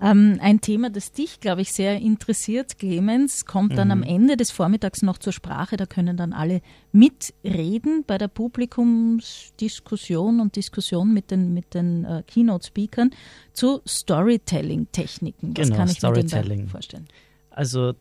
Ähm, 0.00 0.38
ein 0.40 0.60
Thema, 0.60 0.90
das 0.90 1.10
dich, 1.10 1.40
glaube 1.40 1.62
ich, 1.62 1.72
sehr 1.72 2.00
interessiert, 2.00 2.78
Clemens, 2.78 3.46
kommt 3.46 3.76
dann 3.76 3.88
mhm. 3.88 3.92
am 3.92 4.04
Ende 4.04 4.36
des 4.36 4.52
Vormittags 4.52 5.02
noch 5.02 5.18
zur 5.18 5.32
Sprache. 5.32 5.76
Da 5.76 5.86
können 5.86 6.16
dann 6.16 6.32
alle 6.32 6.60
mitreden 6.92 8.04
bei 8.06 8.16
der 8.16 8.28
Publikumsdiskussion 8.28 10.38
und 10.38 10.54
Diskussion 10.54 11.12
mit 11.12 11.32
den, 11.32 11.52
mit 11.52 11.74
den 11.74 12.04
äh, 12.04 12.22
Keynote-Speakern 12.28 13.10
zu 13.52 13.80
Storytelling-Techniken. 13.88 15.56
Was 15.56 15.66
genau, 15.66 15.78
kann 15.78 15.88
ich 15.88 15.98
Storytelling. 15.98 16.60
mir 16.60 16.66
da 16.66 16.70
vorstellen? 16.70 17.08
Also 17.50 17.94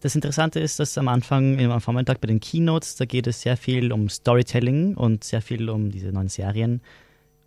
das 0.00 0.14
Interessante 0.14 0.60
ist, 0.60 0.78
dass 0.78 0.96
am 0.96 1.08
Anfang, 1.08 1.60
am 1.60 1.80
Vormittag 1.80 2.20
bei 2.20 2.26
den 2.26 2.40
Keynotes, 2.40 2.96
da 2.96 3.04
geht 3.04 3.26
es 3.26 3.40
sehr 3.40 3.56
viel 3.56 3.92
um 3.92 4.08
Storytelling 4.08 4.94
und 4.94 5.24
sehr 5.24 5.42
viel 5.42 5.68
um 5.68 5.90
diese 5.90 6.12
neuen 6.12 6.28
Serien. 6.28 6.82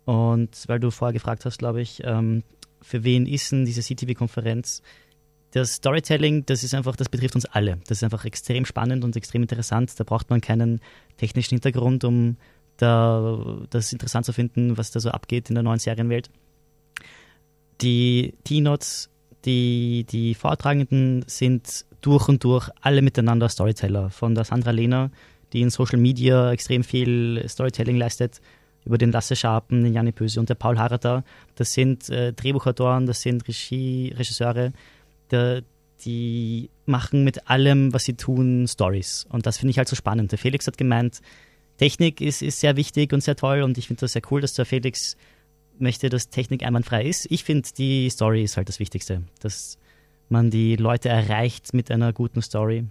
Und 0.04 0.64
weil 0.66 0.80
du 0.80 0.90
vorher 0.90 1.12
gefragt 1.12 1.44
hast, 1.44 1.58
glaube 1.58 1.80
ich, 1.80 2.02
ähm, 2.04 2.42
für 2.82 3.04
wen 3.04 3.26
ist 3.26 3.52
denn 3.52 3.64
diese 3.64 3.80
CTV-Konferenz? 3.80 4.82
Das 5.52 5.74
Storytelling, 5.74 6.44
das 6.46 6.64
ist 6.64 6.74
einfach, 6.74 6.96
das 6.96 7.08
betrifft 7.08 7.34
uns 7.34 7.44
alle. 7.46 7.78
Das 7.86 7.98
ist 7.98 8.04
einfach 8.04 8.24
extrem 8.24 8.64
spannend 8.64 9.04
und 9.04 9.16
extrem 9.16 9.42
interessant. 9.42 9.98
Da 9.98 10.04
braucht 10.04 10.30
man 10.30 10.40
keinen 10.40 10.80
technischen 11.18 11.56
Hintergrund, 11.56 12.04
um 12.04 12.36
da 12.78 13.64
das 13.70 13.92
interessant 13.92 14.26
zu 14.26 14.32
finden, 14.32 14.76
was 14.76 14.90
da 14.90 15.00
so 15.00 15.10
abgeht 15.10 15.50
in 15.50 15.54
der 15.54 15.62
neuen 15.62 15.78
Serienwelt. 15.78 16.30
Die 17.80 18.34
Keynotes, 18.44 19.10
die, 19.44 20.04
die 20.08 20.34
Vortragenden 20.34 21.24
sind 21.26 21.84
durch 22.00 22.28
und 22.28 22.44
durch 22.44 22.68
alle 22.80 23.02
miteinander 23.02 23.48
Storyteller. 23.48 24.10
Von 24.10 24.34
der 24.34 24.44
Sandra 24.44 24.70
Lehner, 24.70 25.10
die 25.52 25.60
in 25.60 25.70
Social 25.70 25.98
Media 25.98 26.52
extrem 26.52 26.84
viel 26.84 27.44
Storytelling 27.48 27.96
leistet, 27.96 28.40
über 28.84 28.98
den 28.98 29.12
Lasse 29.12 29.36
Scharpen, 29.36 29.84
den 29.84 29.94
Janni 29.94 30.12
Böse 30.12 30.40
und 30.40 30.48
der 30.48 30.54
Paul 30.56 30.78
Harrater. 30.78 31.24
Das 31.54 31.72
sind 31.72 32.08
äh, 32.10 32.32
Drehbuchautoren, 32.32 33.06
das 33.06 33.22
sind 33.22 33.46
Regie, 33.46 34.12
Regisseure, 34.16 34.72
der, 35.30 35.62
die 36.04 36.68
machen 36.84 37.22
mit 37.22 37.48
allem, 37.48 37.92
was 37.92 38.04
sie 38.04 38.14
tun, 38.14 38.66
Stories. 38.66 39.26
Und 39.28 39.46
das 39.46 39.58
finde 39.58 39.70
ich 39.70 39.78
halt 39.78 39.88
so 39.88 39.94
spannend. 39.94 40.32
Der 40.32 40.38
Felix 40.38 40.66
hat 40.66 40.76
gemeint, 40.76 41.20
Technik 41.78 42.20
ist, 42.20 42.42
ist 42.42 42.60
sehr 42.60 42.76
wichtig 42.76 43.12
und 43.12 43.22
sehr 43.22 43.36
toll 43.36 43.62
und 43.62 43.78
ich 43.78 43.86
finde 43.86 44.00
das 44.00 44.12
sehr 44.12 44.22
cool, 44.30 44.40
dass 44.40 44.54
der 44.54 44.66
Felix 44.66 45.16
möchte, 45.82 46.08
dass 46.08 46.30
Technik 46.30 46.64
einwandfrei 46.64 47.04
ist. 47.04 47.26
Ich 47.30 47.44
finde, 47.44 47.68
die 47.76 48.08
Story 48.08 48.42
ist 48.42 48.56
halt 48.56 48.68
das 48.68 48.78
Wichtigste, 48.78 49.22
dass 49.40 49.78
man 50.28 50.50
die 50.50 50.76
Leute 50.76 51.08
erreicht 51.08 51.74
mit 51.74 51.90
einer 51.90 52.12
guten 52.12 52.40
Story. 52.42 52.84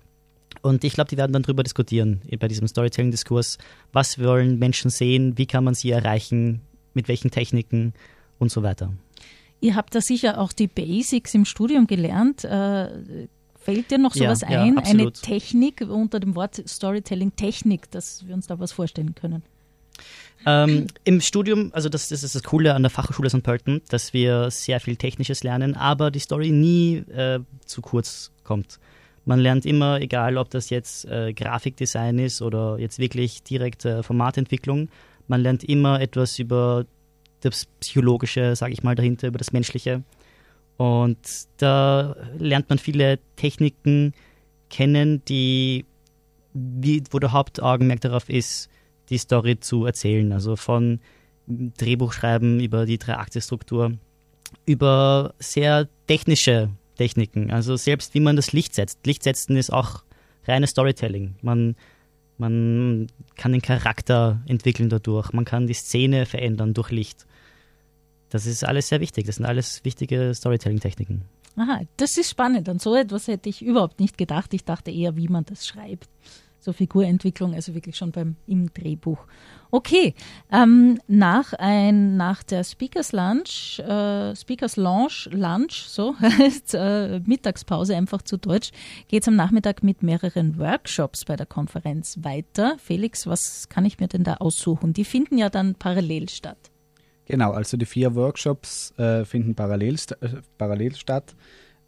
Und 0.62 0.84
ich 0.84 0.94
glaube, 0.94 1.10
die 1.10 1.18
werden 1.18 1.32
dann 1.34 1.42
darüber 1.44 1.64
diskutieren 1.64 2.22
bei 2.40 2.48
diesem 2.48 2.68
Storytelling-Diskurs. 2.68 3.58
Was 3.94 4.20
wollen 4.20 4.60
Menschen 4.60 4.92
sehen? 4.92 5.38
Wie 5.38 5.46
kann 5.48 5.64
man 5.64 5.74
sie 5.74 5.90
erreichen? 5.92 6.62
Mit 6.94 7.08
welchen 7.08 7.32
Techniken? 7.32 7.94
Und 8.38 8.52
so 8.52 8.64
weiter. 8.64 8.92
Ihr 9.60 9.76
habt 9.76 9.94
da 9.94 10.02
sicher 10.02 10.40
auch 10.40 10.52
die 10.52 10.68
Basics 10.68 11.36
im 11.36 11.46
Studium 11.46 11.86
gelernt. 11.86 12.44
Äh, 12.44 13.28
fällt 13.56 13.92
dir 13.92 14.00
noch 14.00 14.16
sowas 14.16 14.42
ja, 14.42 14.48
ein? 14.48 14.76
Ja, 14.76 14.84
Eine 14.84 15.12
Technik 15.12 15.82
unter 15.82 16.20
dem 16.20 16.36
Wort 16.36 16.64
Storytelling-Technik, 16.68 17.92
dass 17.92 18.28
wir 18.28 18.34
uns 18.34 18.48
da 18.48 18.60
was 18.60 18.72
vorstellen 18.72 19.14
können? 19.14 19.44
Ähm, 20.46 20.88
Im 21.04 21.22
Studium, 21.22 21.70
also 21.74 21.90
das, 21.90 22.10
das, 22.10 22.24
ist 22.24 22.36
das 22.36 22.44
Coole 22.44 22.74
an 22.74 22.82
der 22.82 22.90
Fachhochschule 22.90 23.30
St. 23.30 23.44
Pölten, 23.44 23.82
dass 23.90 24.14
wir 24.14 24.50
sehr 24.50 24.80
viel 24.80 24.96
Technisches 24.96 25.44
lernen, 25.44 25.76
aber 25.76 26.12
die 26.12 26.20
Story 26.20 26.52
nie 26.52 26.98
äh, 26.98 27.40
zu 27.66 27.82
kurz 27.82 28.32
kommt. 28.44 28.80
Man 29.26 29.40
lernt 29.40 29.66
immer, 29.66 30.02
egal 30.02 30.38
ob 30.38 30.50
das 30.50 30.72
jetzt 30.72 31.06
äh, 31.06 31.34
Grafikdesign 31.34 32.18
ist 32.18 32.42
oder 32.42 32.80
jetzt 32.80 32.98
wirklich 32.98 33.44
direkt 33.44 33.86
äh, 33.86 34.02
Formatentwicklung, 34.02 34.90
man 35.28 35.42
lernt 35.42 35.64
immer 35.64 36.02
etwas 36.02 36.40
über 36.40 36.86
das 37.42 37.68
Psychologische, 37.80 38.56
sage 38.56 38.74
ich 38.74 38.84
mal, 38.84 38.96
dahinter, 38.96 39.28
über 39.28 39.38
das 39.38 39.54
Menschliche. 39.54 40.04
Und 40.78 41.18
da 41.58 42.16
lernt 42.38 42.70
man 42.70 42.80
viele 42.80 43.20
Techniken 43.36 44.14
kennen, 44.70 45.24
die, 45.26 45.86
wie, 46.54 47.04
wo 47.12 47.20
der 47.20 47.32
Hauptaugenmerk 47.32 48.02
darauf 48.02 48.30
ist, 48.30 48.70
die 49.12 49.18
Story 49.18 49.60
zu 49.60 49.86
erzählen. 49.86 50.32
Also 50.32 50.56
von 50.56 51.00
Drehbuchschreiben 51.48 52.60
über 52.60 52.86
die 52.86 52.98
Drei-Akte-Struktur, 52.98 53.94
über 54.66 55.34
sehr 55.40 55.88
technische 56.08 56.70
Techniken. 56.98 57.52
Also 57.52 57.76
selbst 57.76 58.14
wie 58.14 58.20
man 58.20 58.36
das 58.36 58.54
Licht 58.54 58.74
setzt. 58.74 59.06
Licht 59.06 59.24
setzen 59.24 59.56
ist 59.56 59.72
auch 59.72 60.04
reines 60.48 60.72
Storytelling. 60.72 61.36
Man, 61.42 61.76
man 62.38 63.08
kann 63.36 63.52
den 63.52 63.62
Charakter 63.62 64.42
entwickeln 64.48 64.90
dadurch. 64.90 65.34
Man 65.34 65.46
kann 65.46 65.68
die 65.68 65.74
Szene 65.74 66.26
verändern 66.26 66.74
durch 66.74 66.92
Licht. 66.92 67.28
Das 68.30 68.46
ist 68.46 68.64
alles 68.64 68.88
sehr 68.88 69.02
wichtig. 69.02 69.26
Das 69.26 69.36
sind 69.36 69.46
alles 69.46 69.84
wichtige 69.84 70.34
Storytelling-Techniken. 70.34 71.24
Aha, 71.58 71.82
das 71.98 72.18
ist 72.18 72.30
spannend. 72.30 72.70
An 72.70 72.80
so 72.80 72.96
etwas 72.96 73.28
hätte 73.28 73.50
ich 73.50 73.62
überhaupt 73.62 74.00
nicht 74.00 74.18
gedacht. 74.18 74.54
Ich 74.54 74.64
dachte 74.64 74.90
eher, 74.90 75.18
wie 75.18 75.28
man 75.28 75.44
das 75.44 75.68
schreibt 75.68 76.08
so 76.62 76.74
Figurentwicklung, 76.74 77.54
also 77.54 77.74
wirklich 77.74 77.98
schon 77.98 78.12
beim 78.12 78.36
im 78.48 78.74
Drehbuch. 78.74 79.18
Okay, 79.72 80.14
ähm, 80.52 81.00
nach, 81.08 81.54
ein, 81.54 82.18
nach 82.18 82.44
der 82.44 82.64
Speakers 82.64 83.14
Lunch, 83.14 83.80
äh, 83.80 84.36
Speakers 84.36 84.76
Launch, 84.76 85.28
Lunch, 85.32 85.86
so 85.88 86.16
heißt 86.20 86.76
äh, 86.76 87.20
Mittagspause 87.26 87.96
einfach 87.96 88.22
zu 88.22 88.38
Deutsch, 88.38 88.72
geht 89.08 89.24
es 89.24 89.28
am 89.28 89.36
Nachmittag 89.36 89.82
mit 89.82 90.04
mehreren 90.04 90.60
Workshops 90.60 91.26
bei 91.26 91.36
der 91.36 91.48
Konferenz 91.48 92.20
weiter. 92.22 92.76
Felix, 92.78 93.26
was 93.26 93.70
kann 93.70 93.86
ich 93.86 94.00
mir 94.00 94.08
denn 94.08 94.24
da 94.24 94.36
aussuchen? 94.36 94.94
Die 94.94 95.06
finden 95.06 95.38
ja 95.38 95.50
dann 95.50 95.76
parallel 95.76 96.30
statt. 96.30 96.70
Genau, 97.26 97.52
also 97.52 97.78
die 97.78 97.86
vier 97.86 98.14
Workshops 98.14 98.94
äh, 98.98 99.26
finden 99.26 99.56
parallel, 99.56 99.96
äh, 100.20 100.28
parallel 100.58 100.96
statt. 100.96 101.36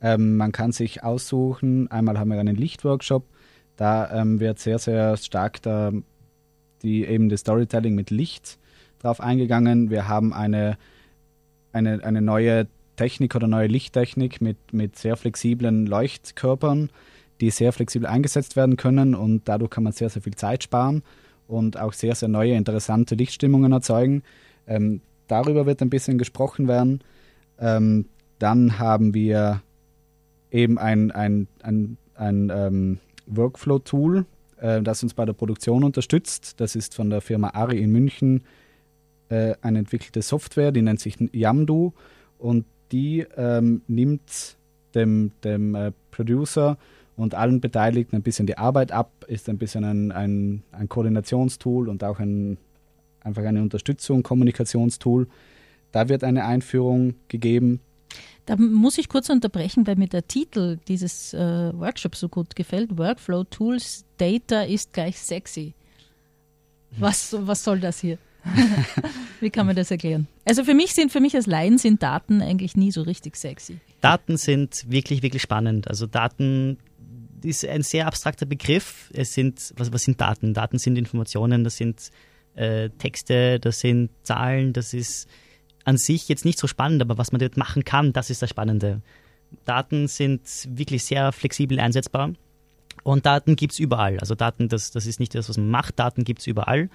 Ähm, 0.01 0.37
man 0.37 0.51
kann 0.51 0.71
sich 0.71 1.03
aussuchen, 1.03 1.91
einmal 1.91 2.17
haben 2.17 2.29
wir 2.29 2.39
einen 2.39 2.55
Lichtworkshop, 2.55 3.25
da 3.77 4.21
ähm, 4.21 4.39
wird 4.39 4.59
sehr, 4.59 4.79
sehr 4.79 5.17
stark 5.17 5.61
da 5.61 5.91
die, 6.83 7.05
eben 7.05 7.29
das 7.29 7.41
Storytelling 7.41 7.95
mit 7.95 8.11
Licht 8.11 8.59
drauf 8.99 9.19
eingegangen. 9.19 9.89
Wir 9.89 10.07
haben 10.07 10.33
eine, 10.33 10.77
eine, 11.71 12.03
eine 12.03 12.21
neue 12.21 12.67
Technik 12.95 13.35
oder 13.35 13.47
neue 13.47 13.67
Lichttechnik 13.67 14.41
mit, 14.41 14.57
mit 14.71 14.97
sehr 14.97 15.17
flexiblen 15.17 15.85
Leuchtkörpern, 15.87 16.89
die 17.41 17.49
sehr 17.49 17.73
flexibel 17.73 18.07
eingesetzt 18.07 18.55
werden 18.55 18.77
können 18.77 19.15
und 19.15 19.43
dadurch 19.45 19.71
kann 19.71 19.83
man 19.83 19.93
sehr, 19.93 20.09
sehr 20.09 20.21
viel 20.21 20.35
Zeit 20.35 20.63
sparen. 20.63 21.03
und 21.47 21.77
auch 21.77 21.93
sehr, 21.93 22.15
sehr 22.15 22.29
neue, 22.29 22.53
interessante 22.53 23.15
Lichtstimmungen 23.15 23.71
erzeugen. 23.71 24.23
Ähm, 24.67 25.01
darüber 25.27 25.65
wird 25.65 25.81
ein 25.81 25.89
bisschen 25.89 26.17
gesprochen 26.17 26.67
werden. 26.67 27.01
Ähm, 27.59 28.05
dann 28.39 28.79
haben 28.79 29.13
wir 29.13 29.61
eben 30.51 30.77
ein, 30.77 31.11
ein, 31.11 31.47
ein, 31.61 31.97
ein 32.15 32.51
ähm, 32.53 32.99
Workflow-Tool, 33.27 34.25
äh, 34.57 34.81
das 34.81 35.03
uns 35.03 35.13
bei 35.13 35.25
der 35.25 35.33
Produktion 35.33 35.83
unterstützt. 35.83 36.59
Das 36.59 36.75
ist 36.75 36.95
von 36.95 37.09
der 37.09 37.21
Firma 37.21 37.49
Ari 37.53 37.79
in 37.79 37.91
München 37.91 38.43
äh, 39.29 39.55
eine 39.61 39.79
entwickelte 39.79 40.21
Software, 40.21 40.71
die 40.71 40.81
nennt 40.81 40.99
sich 40.99 41.17
Yamdu 41.31 41.93
und 42.37 42.65
die 42.91 43.25
ähm, 43.35 43.81
nimmt 43.87 44.57
dem, 44.95 45.31
dem 45.43 45.75
äh, 45.75 45.91
Producer 46.11 46.77
und 47.15 47.35
allen 47.35 47.61
Beteiligten 47.61 48.15
ein 48.15 48.23
bisschen 48.23 48.47
die 48.47 48.57
Arbeit 48.57 48.91
ab, 48.91 49.11
ist 49.27 49.49
ein 49.49 49.57
bisschen 49.57 49.83
ein, 49.83 50.11
ein, 50.11 50.63
ein 50.71 50.89
Koordinationstool 50.89 51.89
und 51.89 52.03
auch 52.03 52.19
ein, 52.19 52.57
einfach 53.21 53.43
eine 53.43 53.61
Unterstützung, 53.61 54.23
Kommunikationstool. 54.23 55.27
Da 55.91 56.09
wird 56.09 56.23
eine 56.23 56.45
Einführung 56.45 57.15
gegeben. 57.27 57.79
Da 58.45 58.57
muss 58.57 58.97
ich 58.97 59.07
kurz 59.07 59.29
unterbrechen, 59.29 59.87
weil 59.87 59.95
mir 59.95 60.07
der 60.07 60.27
Titel 60.27 60.77
dieses 60.87 61.33
äh, 61.33 61.71
Workshops 61.73 62.19
so 62.19 62.27
gut 62.27 62.55
gefällt. 62.55 62.97
Workflow 62.97 63.45
Tools 63.45 64.05
Data 64.17 64.63
ist 64.63 64.91
gleich 64.91 65.17
sexy. 65.17 65.73
Was, 66.97 67.35
was 67.39 67.63
soll 67.63 67.79
das 67.79 67.99
hier? 67.99 68.17
Wie 69.39 69.49
kann 69.49 69.65
man 69.65 69.75
das 69.75 69.89
erklären? 69.91 70.27
Also 70.45 70.63
für 70.65 70.73
mich 70.73 70.93
sind, 70.93 71.11
für 71.11 71.21
mich 71.21 71.35
als 71.35 71.47
Laien 71.47 71.77
sind 71.77 72.03
Daten 72.03 72.41
eigentlich 72.41 72.75
nie 72.75 72.91
so 72.91 73.01
richtig 73.01 73.37
sexy. 73.37 73.79
Daten 74.01 74.37
sind 74.37 74.89
wirklich, 74.89 75.23
wirklich 75.23 75.41
spannend. 75.41 75.87
Also 75.87 76.05
Daten 76.07 76.77
ist 77.43 77.65
ein 77.65 77.83
sehr 77.83 78.07
abstrakter 78.07 78.45
Begriff. 78.45 79.09
Es 79.13 79.33
sind, 79.33 79.73
was, 79.77 79.91
was 79.93 80.03
sind 80.03 80.19
Daten? 80.19 80.53
Daten 80.53 80.77
sind 80.79 80.97
Informationen, 80.97 81.63
das 81.63 81.77
sind 81.77 82.09
äh, 82.55 82.89
Texte, 82.89 83.59
das 83.59 83.79
sind 83.79 84.09
Zahlen, 84.23 84.73
das 84.73 84.93
ist 84.93 85.27
an 85.85 85.97
sich 85.97 86.29
jetzt 86.29 86.45
nicht 86.45 86.59
so 86.59 86.67
spannend, 86.67 87.01
aber 87.01 87.17
was 87.17 87.31
man 87.31 87.39
dort 87.39 87.57
machen 87.57 87.83
kann, 87.83 88.13
das 88.13 88.29
ist 88.29 88.41
das 88.41 88.49
Spannende. 88.49 89.01
Daten 89.65 90.07
sind 90.07 90.41
wirklich 90.67 91.03
sehr 91.03 91.31
flexibel 91.31 91.79
einsetzbar. 91.79 92.33
Und 93.03 93.25
Daten 93.25 93.55
gibt 93.55 93.73
es 93.73 93.79
überall. 93.79 94.19
Also 94.19 94.35
Daten, 94.35 94.69
das, 94.69 94.91
das 94.91 95.05
ist 95.05 95.19
nicht 95.19 95.35
das, 95.35 95.49
was 95.49 95.57
man 95.57 95.69
macht, 95.69 95.99
Daten 95.99 96.23
gibt 96.23 96.39
es 96.39 96.47
überall. 96.47 96.89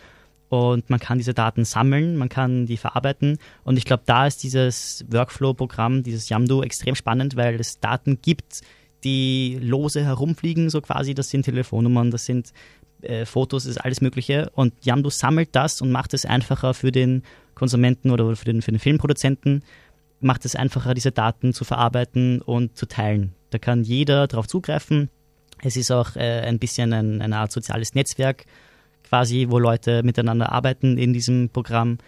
Und 0.49 0.89
man 0.89 0.99
kann 0.99 1.19
diese 1.19 1.35
Daten 1.35 1.65
sammeln, 1.65 2.17
man 2.17 2.31
kann 2.31 2.65
die 2.65 2.79
verarbeiten. 2.79 3.39
Und 3.65 3.77
ich 3.77 3.85
glaube, 3.85 4.05
da 4.07 4.27
ist 4.27 4.43
dieses 4.43 5.05
Workflow-Programm, 5.11 6.03
dieses 6.03 6.29
Yamdo 6.31 6.63
extrem 6.63 6.95
spannend, 6.95 7.37
weil 7.37 7.61
es 7.61 7.81
Daten 7.81 8.21
gibt, 8.23 8.63
die 9.05 9.59
lose 9.61 10.03
herumfliegen, 10.03 10.71
so 10.71 10.81
quasi, 10.81 11.15
das 11.15 11.29
sind 11.29 11.43
Telefonnummern, 11.43 12.11
das 12.11 12.25
sind 12.25 12.53
äh, 13.03 13.27
Fotos, 13.27 13.65
das 13.65 13.73
ist 13.73 13.79
alles 13.85 14.01
Mögliche. 14.01 14.51
Und 14.55 14.73
Yamdo 14.83 15.11
sammelt 15.11 15.51
das 15.53 15.83
und 15.83 15.93
macht 15.93 16.15
es 16.15 16.25
einfacher 16.25 16.73
für 16.73 16.93
den 16.93 17.23
Konsumenten 17.59 18.11
oder 18.11 18.35
für 18.37 18.45
den, 18.45 18.63
für 18.63 18.71
den 18.71 18.81
Filmproduzenten, 18.81 19.63
macht 20.21 20.45
es 20.45 20.57
einfacher, 20.57 20.95
diese 20.95 21.13
Daten 21.13 21.53
zu 21.53 21.65
verarbeiten 21.65 22.41
und 22.41 22.77
zu 22.77 22.87
teilen. 22.87 23.35
Da 23.51 23.59
kann 23.59 23.83
jeder 23.83 24.27
darauf 24.27 24.47
zugreifen. 24.47 25.11
Es 25.63 25.77
ist 25.77 25.91
auch 25.91 26.17
äh, 26.17 26.41
ein 26.41 26.59
bisschen 26.59 26.93
ein, 26.93 27.21
eine 27.21 27.39
Art 27.39 27.53
soziales 27.53 27.95
Netzwerk, 27.95 28.45
quasi, 29.05 29.47
wo 29.49 29.59
Leute 29.59 30.03
miteinander 30.03 30.53
arbeiten 30.53 30.99
in 30.99 31.13
diesem 31.13 31.51
Programm. 31.51 31.99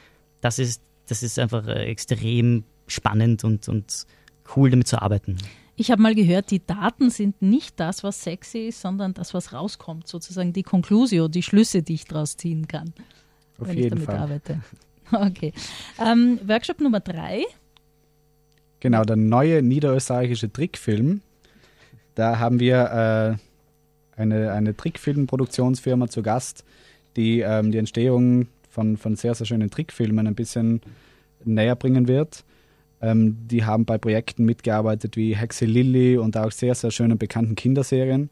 Das 0.40 0.58
ist, 0.58 0.82
das 1.08 1.22
ist 1.22 1.38
einfach 1.38 1.66
äh, 1.66 1.84
extrem 1.84 2.64
spannend 2.86 3.44
und, 3.44 3.68
und 3.68 4.06
cool, 4.56 4.70
damit 4.70 4.88
zu 4.88 5.00
arbeiten. 5.00 5.36
Ich 5.76 5.90
habe 5.90 6.02
mal 6.02 6.14
gehört, 6.14 6.50
die 6.50 6.64
Daten 6.64 7.08
sind 7.08 7.40
nicht 7.40 7.80
das, 7.80 8.04
was 8.04 8.22
sexy 8.22 8.68
ist, 8.68 8.82
sondern 8.82 9.14
das, 9.14 9.32
was 9.32 9.52
rauskommt, 9.52 10.08
sozusagen 10.08 10.52
die 10.52 10.62
Conclusio, 10.62 11.28
die 11.28 11.42
Schlüsse, 11.42 11.82
die 11.82 11.94
ich 11.94 12.04
daraus 12.04 12.36
ziehen 12.36 12.68
kann, 12.68 12.92
Auf 13.58 13.68
wenn 13.68 13.76
jeden 13.78 13.84
ich 13.84 13.90
damit 13.90 14.06
Fall. 14.06 14.18
arbeite. 14.18 14.60
Okay. 15.28 15.52
Ähm, 15.98 16.38
Workshop 16.46 16.80
Nummer 16.80 17.00
drei. 17.00 17.44
Genau, 18.80 19.04
der 19.04 19.16
neue 19.16 19.62
niederösterreichische 19.62 20.52
Trickfilm. 20.52 21.20
Da 22.14 22.38
haben 22.38 22.60
wir 22.60 23.38
äh, 24.16 24.20
eine, 24.20 24.52
eine 24.52 24.76
Trickfilmproduktionsfirma 24.76 26.08
zu 26.08 26.22
Gast, 26.22 26.64
die 27.16 27.40
ähm, 27.40 27.72
die 27.72 27.78
Entstehung 27.78 28.48
von, 28.68 28.96
von 28.96 29.16
sehr, 29.16 29.34
sehr 29.34 29.46
schönen 29.46 29.70
Trickfilmen 29.70 30.26
ein 30.26 30.34
bisschen 30.34 30.80
näher 31.44 31.76
bringen 31.76 32.08
wird. 32.08 32.44
Ähm, 33.02 33.36
die 33.48 33.64
haben 33.64 33.84
bei 33.84 33.98
Projekten 33.98 34.44
mitgearbeitet 34.44 35.16
wie 35.16 35.36
Hexe 35.36 35.64
Lilly 35.64 36.16
und 36.18 36.36
auch 36.36 36.52
sehr, 36.52 36.74
sehr 36.74 36.90
schönen 36.90 37.18
bekannten 37.18 37.54
Kinderserien. 37.54 38.30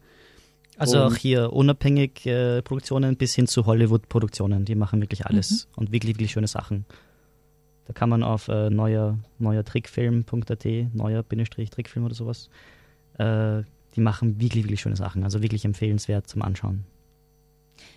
Also 0.79 1.03
auch 1.03 1.15
hier 1.15 1.51
unabhängig 1.51 2.25
äh, 2.25 2.61
Produktionen 2.61 3.17
bis 3.17 3.35
hin 3.35 3.47
zu 3.47 3.65
Hollywood-Produktionen, 3.65 4.65
die 4.65 4.75
machen 4.75 5.01
wirklich 5.01 5.25
alles 5.25 5.67
und 5.75 5.91
wirklich, 5.91 6.15
wirklich 6.15 6.31
schöne 6.31 6.47
Sachen. 6.47 6.85
Da 7.85 7.93
kann 7.93 8.07
man 8.07 8.23
auf 8.23 8.47
äh, 8.47 8.69
neuer, 8.69 9.17
neuertrickfilm.at, 9.39 10.65
neuer-trickfilm 10.93 12.05
oder 12.05 12.15
sowas, 12.15 12.49
äh, 13.17 13.63
die 13.95 14.01
machen 14.01 14.39
wirklich, 14.39 14.63
wirklich 14.63 14.81
schöne 14.81 14.95
Sachen. 14.95 15.23
Also 15.23 15.41
wirklich 15.41 15.65
empfehlenswert 15.65 16.27
zum 16.27 16.43
Anschauen. 16.43 16.85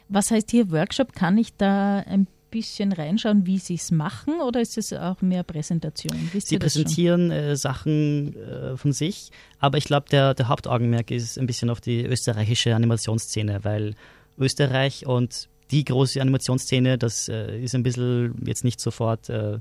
Was 0.08 0.30
heißt 0.30 0.50
hier 0.50 0.70
Workshop? 0.70 1.12
Kann 1.12 1.38
ich 1.38 1.54
da 1.56 1.98
ein 1.98 2.26
bisschen 2.52 2.92
reinschauen, 2.92 3.46
wie 3.46 3.58
sie 3.58 3.74
es 3.74 3.90
machen 3.90 4.40
oder 4.40 4.60
ist 4.60 4.78
es 4.78 4.92
auch 4.92 5.20
mehr 5.20 5.42
Präsentation? 5.42 6.16
Wisst 6.32 6.48
Sie 6.48 6.58
präsentieren 6.58 7.32
äh, 7.32 7.56
Sachen 7.56 8.36
äh, 8.36 8.76
von 8.76 8.92
sich, 8.92 9.30
aber 9.58 9.78
ich 9.78 9.84
glaube, 9.84 10.06
der, 10.10 10.34
der 10.34 10.46
Hauptaugenmerk 10.46 11.10
ist 11.10 11.38
ein 11.38 11.46
bisschen 11.48 11.70
auf 11.70 11.80
die 11.80 12.04
österreichische 12.04 12.76
Animationsszene, 12.76 13.64
weil 13.64 13.94
Österreich 14.38 15.06
und 15.06 15.48
die 15.72 15.84
große 15.84 16.20
Animationsszene, 16.20 16.98
das 16.98 17.28
äh, 17.28 17.58
ist 17.60 17.74
ein 17.74 17.82
bisschen 17.82 18.34
jetzt 18.46 18.62
nicht 18.62 18.80
sofort 18.80 19.28
äh, 19.28 19.58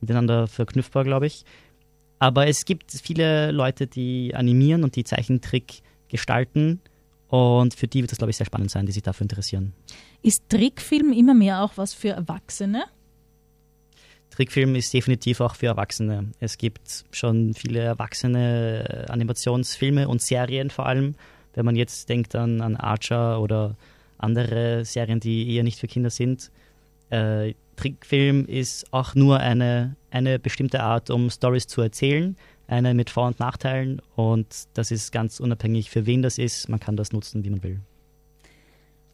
miteinander 0.00 0.46
verknüpfbar, 0.46 1.02
glaube 1.02 1.26
ich. 1.26 1.44
Aber 2.18 2.46
es 2.46 2.64
gibt 2.64 2.92
viele 2.92 3.50
Leute, 3.50 3.86
die 3.86 4.34
animieren 4.34 4.84
und 4.84 4.96
die 4.96 5.04
Zeichentrick 5.04 5.82
gestalten 6.08 6.80
und 7.28 7.74
für 7.74 7.88
die 7.88 8.02
wird 8.02 8.12
das, 8.12 8.18
glaube 8.18 8.30
ich, 8.30 8.36
sehr 8.36 8.46
spannend 8.46 8.70
sein, 8.70 8.86
die 8.86 8.92
sich 8.92 9.02
dafür 9.02 9.24
interessieren. 9.24 9.72
Ist 10.22 10.48
Trickfilm 10.48 11.12
immer 11.12 11.34
mehr 11.34 11.62
auch 11.62 11.72
was 11.76 11.92
für 11.94 12.10
Erwachsene? 12.10 12.84
Trickfilm 14.30 14.74
ist 14.74 14.92
definitiv 14.92 15.40
auch 15.40 15.54
für 15.54 15.66
Erwachsene. 15.66 16.32
Es 16.40 16.58
gibt 16.58 17.04
schon 17.10 17.54
viele 17.54 17.80
erwachsene 17.80 19.06
äh, 19.08 19.10
Animationsfilme 19.10 20.08
und 20.08 20.22
Serien 20.22 20.70
vor 20.70 20.86
allem. 20.86 21.14
Wenn 21.54 21.64
man 21.64 21.74
jetzt 21.74 22.08
denkt 22.08 22.36
an, 22.36 22.60
an 22.60 22.76
Archer 22.76 23.40
oder 23.40 23.76
andere 24.18 24.84
Serien, 24.84 25.20
die 25.20 25.54
eher 25.54 25.62
nicht 25.62 25.78
für 25.78 25.86
Kinder 25.86 26.10
sind. 26.10 26.50
Äh, 27.10 27.54
Trickfilm 27.76 28.46
ist 28.46 28.92
auch 28.92 29.14
nur 29.14 29.38
eine, 29.40 29.96
eine 30.10 30.38
bestimmte 30.38 30.82
Art, 30.82 31.10
um 31.10 31.30
Stories 31.30 31.66
zu 31.66 31.82
erzählen. 31.82 32.36
Eine 32.68 32.94
mit 32.94 33.10
Vor- 33.10 33.28
und 33.28 33.38
Nachteilen. 33.40 34.02
Und 34.16 34.46
das 34.74 34.90
ist 34.90 35.12
ganz 35.12 35.38
unabhängig, 35.40 35.90
für 35.90 36.06
wen 36.06 36.22
das 36.22 36.38
ist. 36.38 36.68
Man 36.68 36.80
kann 36.80 36.96
das 36.96 37.12
nutzen, 37.12 37.44
wie 37.44 37.50
man 37.50 37.62
will. 37.62 37.80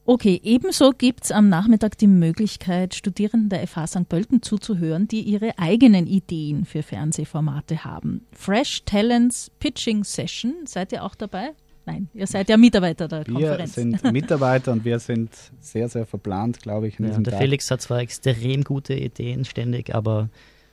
Okay, 0.05 0.41
ebenso 0.43 0.91
gibt 0.91 1.25
es 1.25 1.31
am 1.31 1.49
Nachmittag 1.49 1.97
die 1.97 2.09
Möglichkeit, 2.09 2.95
Studierenden 2.97 3.51
der 3.51 3.65
FH 3.69 3.87
St. 3.87 4.09
Pölten 4.09 4.43
zuzuhören, 4.43 5.07
die 5.07 5.21
ihre 5.21 5.57
eigenen 5.61 6.09
Ideen 6.09 6.65
für 6.65 6.83
Fernsehformate 6.83 7.85
haben. 7.85 8.27
Fresh 8.33 8.83
Talents 8.85 9.53
Pitching 9.61 10.03
Session, 10.03 10.55
seid 10.65 10.91
ihr 10.91 11.05
auch 11.05 11.15
dabei? 11.15 11.51
Nein, 11.87 12.09
ihr 12.15 12.27
seid 12.27 12.49
ja 12.49 12.57
Mitarbeiter 12.57 13.07
der 13.07 13.27
Wir 13.29 13.33
Konferenz. 13.35 13.75
sind 13.75 14.03
Mitarbeiter 14.13 14.73
und 14.73 14.85
wir 14.85 14.99
sind 14.99 15.31
sehr, 15.61 15.89
sehr 15.89 16.05
verplant, 16.07 16.61
glaube 16.63 16.89
ich, 16.89 16.99
an 16.99 17.05
Ja, 17.05 17.11
diesem 17.11 17.25
der 17.25 17.35
Tag. 17.35 17.43
Felix 17.43 17.71
hat 17.71 17.81
zwar 17.83 18.01
extrem 18.01 18.65
gute 18.65 18.95
Ideen 18.95 19.45
ständig, 19.45 19.95
aber 19.95 20.31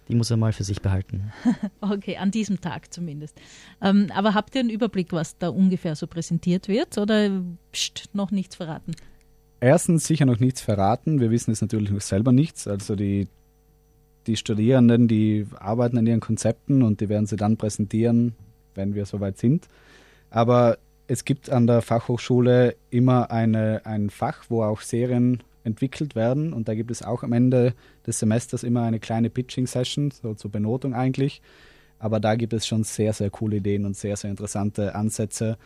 die 0.09 0.15
muss 0.15 0.31
er 0.31 0.37
mal 0.37 0.53
für 0.53 0.63
sich 0.63 0.81
behalten. 0.81 1.31
Okay, 1.81 2.17
an 2.17 2.31
diesem 2.31 2.59
Tag 2.59 2.93
zumindest. 2.93 3.39
Ähm, 3.81 4.07
aber 4.13 4.33
habt 4.33 4.53
ihr 4.55 4.61
einen 4.61 4.69
Überblick, 4.69 5.13
was 5.13 5.37
da 5.37 5.49
ungefähr 5.49 5.95
so 5.95 6.07
präsentiert 6.07 6.67
wird 6.67 6.97
oder 6.97 7.41
pst, 7.71 8.09
noch 8.13 8.31
nichts 8.31 8.55
verraten? 8.55 8.91
Erstens 9.61 10.05
sicher 10.05 10.25
noch 10.25 10.39
nichts 10.39 10.61
verraten. 10.61 11.19
Wir 11.19 11.31
wissen 11.31 11.51
es 11.51 11.61
natürlich 11.61 11.91
noch 11.91 12.01
selber 12.01 12.31
nichts. 12.31 12.67
Also 12.67 12.95
die, 12.95 13.27
die 14.27 14.35
Studierenden, 14.35 15.07
die 15.07 15.47
arbeiten 15.57 15.97
an 15.97 16.07
ihren 16.07 16.19
Konzepten 16.19 16.81
und 16.83 17.01
die 17.01 17.09
werden 17.09 17.25
sie 17.25 17.37
dann 17.37 17.57
präsentieren, 17.57 18.35
wenn 18.75 18.95
wir 18.95 19.05
soweit 19.05 19.37
sind. 19.37 19.67
Aber 20.29 20.77
es 21.07 21.25
gibt 21.25 21.49
an 21.49 21.65
der 21.65 21.81
Fachhochschule 21.81 22.75
immer 22.89 23.31
eine, 23.31 23.85
ein 23.85 24.09
Fach, 24.09 24.45
wo 24.49 24.63
auch 24.63 24.81
Serien 24.81 25.43
entwickelt 25.69 26.15
werden 26.15 26.53
und 26.53 26.67
da 26.67 26.75
gibt 26.75 26.91
es 26.91 27.01
auch 27.01 27.23
am 27.23 27.33
Ende 27.33 27.73
des 28.05 28.19
Semesters 28.19 28.63
immer 28.63 28.83
eine 28.83 28.99
kleine 28.99 29.29
Pitching-Session, 29.29 30.11
so 30.11 30.33
zur 30.33 30.51
Benotung 30.51 30.93
eigentlich. 30.93 31.41
Aber 31.99 32.19
da 32.19 32.35
gibt 32.35 32.53
es 32.53 32.65
schon 32.65 32.83
sehr, 32.83 33.13
sehr 33.13 33.29
coole 33.29 33.57
Ideen 33.57 33.85
und 33.85 33.95
sehr, 33.95 34.15
sehr 34.15 34.29
interessante 34.29 34.95
Ansätze. 34.95 35.57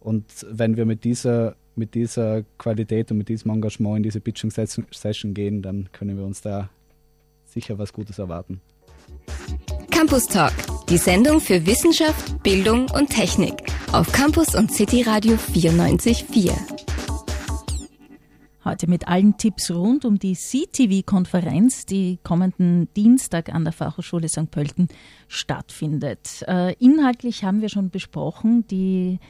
Und 0.00 0.24
wenn 0.50 0.76
wir 0.76 0.84
mit 0.84 1.04
dieser, 1.04 1.56
mit 1.76 1.94
dieser 1.94 2.42
Qualität 2.58 3.10
und 3.10 3.18
mit 3.18 3.28
diesem 3.28 3.50
Engagement 3.50 3.96
in 3.98 4.02
diese 4.02 4.20
Pitching-Session 4.20 5.34
gehen, 5.34 5.62
dann 5.62 5.88
können 5.92 6.16
wir 6.16 6.24
uns 6.24 6.42
da 6.42 6.68
sicher 7.46 7.78
was 7.78 7.92
Gutes 7.92 8.18
erwarten. 8.18 8.60
Campus 9.90 10.26
Talk, 10.26 10.52
die 10.88 10.98
Sendung 10.98 11.40
für 11.40 11.66
Wissenschaft, 11.66 12.42
Bildung 12.42 12.88
und 12.90 13.08
Technik 13.08 13.54
auf 13.92 14.12
Campus 14.12 14.54
und 14.54 14.72
City 14.72 15.02
Radio 15.02 15.34
94.4. 15.34 16.77
Heute 18.64 18.88
mit 18.88 19.06
allen 19.06 19.36
Tipps 19.36 19.70
rund 19.70 20.04
um 20.04 20.18
die 20.18 20.34
CTV-Konferenz, 20.34 21.86
die 21.86 22.18
kommenden 22.24 22.92
Dienstag 22.94 23.54
an 23.54 23.62
der 23.62 23.72
Fachhochschule 23.72 24.28
St. 24.28 24.50
Pölten 24.50 24.88
stattfindet. 25.28 26.44
Äh, 26.48 26.74
inhaltlich 26.80 27.44
haben 27.44 27.60
wir 27.60 27.68
schon 27.68 27.90
besprochen, 27.90 28.66
die 28.66 29.20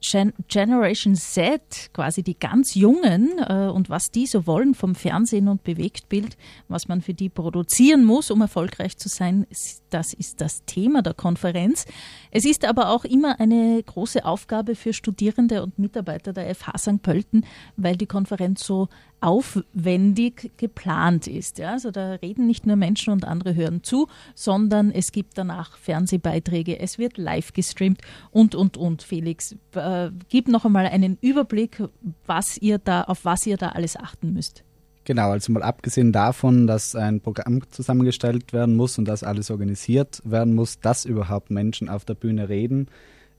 Gen 0.00 0.32
Generation 0.48 1.14
Z, 1.14 1.90
quasi 1.92 2.22
die 2.22 2.38
ganz 2.38 2.74
Jungen 2.74 3.38
äh, 3.38 3.66
und 3.66 3.90
was 3.90 4.10
die 4.10 4.26
so 4.26 4.46
wollen 4.46 4.74
vom 4.74 4.94
Fernsehen 4.94 5.48
und 5.48 5.62
Bewegtbild, 5.62 6.38
was 6.68 6.88
man 6.88 7.02
für 7.02 7.12
die 7.12 7.28
produzieren 7.28 8.04
muss, 8.04 8.30
um 8.30 8.40
erfolgreich 8.40 8.96
zu 8.96 9.08
sein, 9.08 9.46
das 9.90 10.14
ist 10.14 10.40
das 10.40 10.64
Thema 10.64 11.02
der 11.02 11.14
Konferenz. 11.14 11.84
Es 12.30 12.44
ist 12.44 12.64
aber 12.64 12.90
auch 12.90 13.04
immer 13.04 13.40
eine 13.40 13.82
große 13.82 14.24
Aufgabe 14.24 14.74
für 14.74 14.92
Studierende 14.92 15.62
und 15.62 15.78
Mitarbeiter 15.78 16.32
der 16.32 16.54
FH 16.54 16.78
St. 16.78 17.02
Pölten, 17.02 17.44
weil 17.76 17.96
die 17.96 18.06
Konferenz 18.06 18.64
so 18.64 18.88
aufwendig 19.20 20.50
geplant 20.56 21.26
ist. 21.26 21.58
Ja, 21.58 21.72
also 21.72 21.90
da 21.90 22.14
reden 22.14 22.46
nicht 22.46 22.66
nur 22.66 22.76
Menschen 22.76 23.12
und 23.12 23.24
andere 23.24 23.54
hören 23.54 23.82
zu, 23.82 24.08
sondern 24.34 24.90
es 24.90 25.12
gibt 25.12 25.36
danach 25.36 25.76
Fernsehbeiträge, 25.76 26.78
es 26.78 26.98
wird 26.98 27.18
live 27.18 27.52
gestreamt 27.52 28.00
und, 28.30 28.54
und, 28.54 28.76
und. 28.76 29.02
Felix, 29.02 29.56
äh, 29.74 30.10
gib 30.28 30.48
noch 30.48 30.64
einmal 30.64 30.86
einen 30.86 31.18
Überblick, 31.20 31.82
was 32.26 32.56
ihr 32.58 32.78
da, 32.78 33.02
auf 33.02 33.24
was 33.24 33.46
ihr 33.46 33.56
da 33.56 33.70
alles 33.70 33.96
achten 33.96 34.32
müsst. 34.32 34.64
Genau, 35.04 35.30
also 35.30 35.52
mal 35.52 35.62
abgesehen 35.62 36.12
davon, 36.12 36.66
dass 36.66 36.94
ein 36.94 37.20
Programm 37.20 37.62
zusammengestellt 37.70 38.52
werden 38.52 38.76
muss 38.76 38.98
und 38.98 39.06
dass 39.06 39.24
alles 39.24 39.50
organisiert 39.50 40.20
werden 40.24 40.54
muss, 40.54 40.78
dass 40.78 41.04
überhaupt 41.04 41.50
Menschen 41.50 41.88
auf 41.88 42.04
der 42.04 42.14
Bühne 42.14 42.48
reden, 42.48 42.88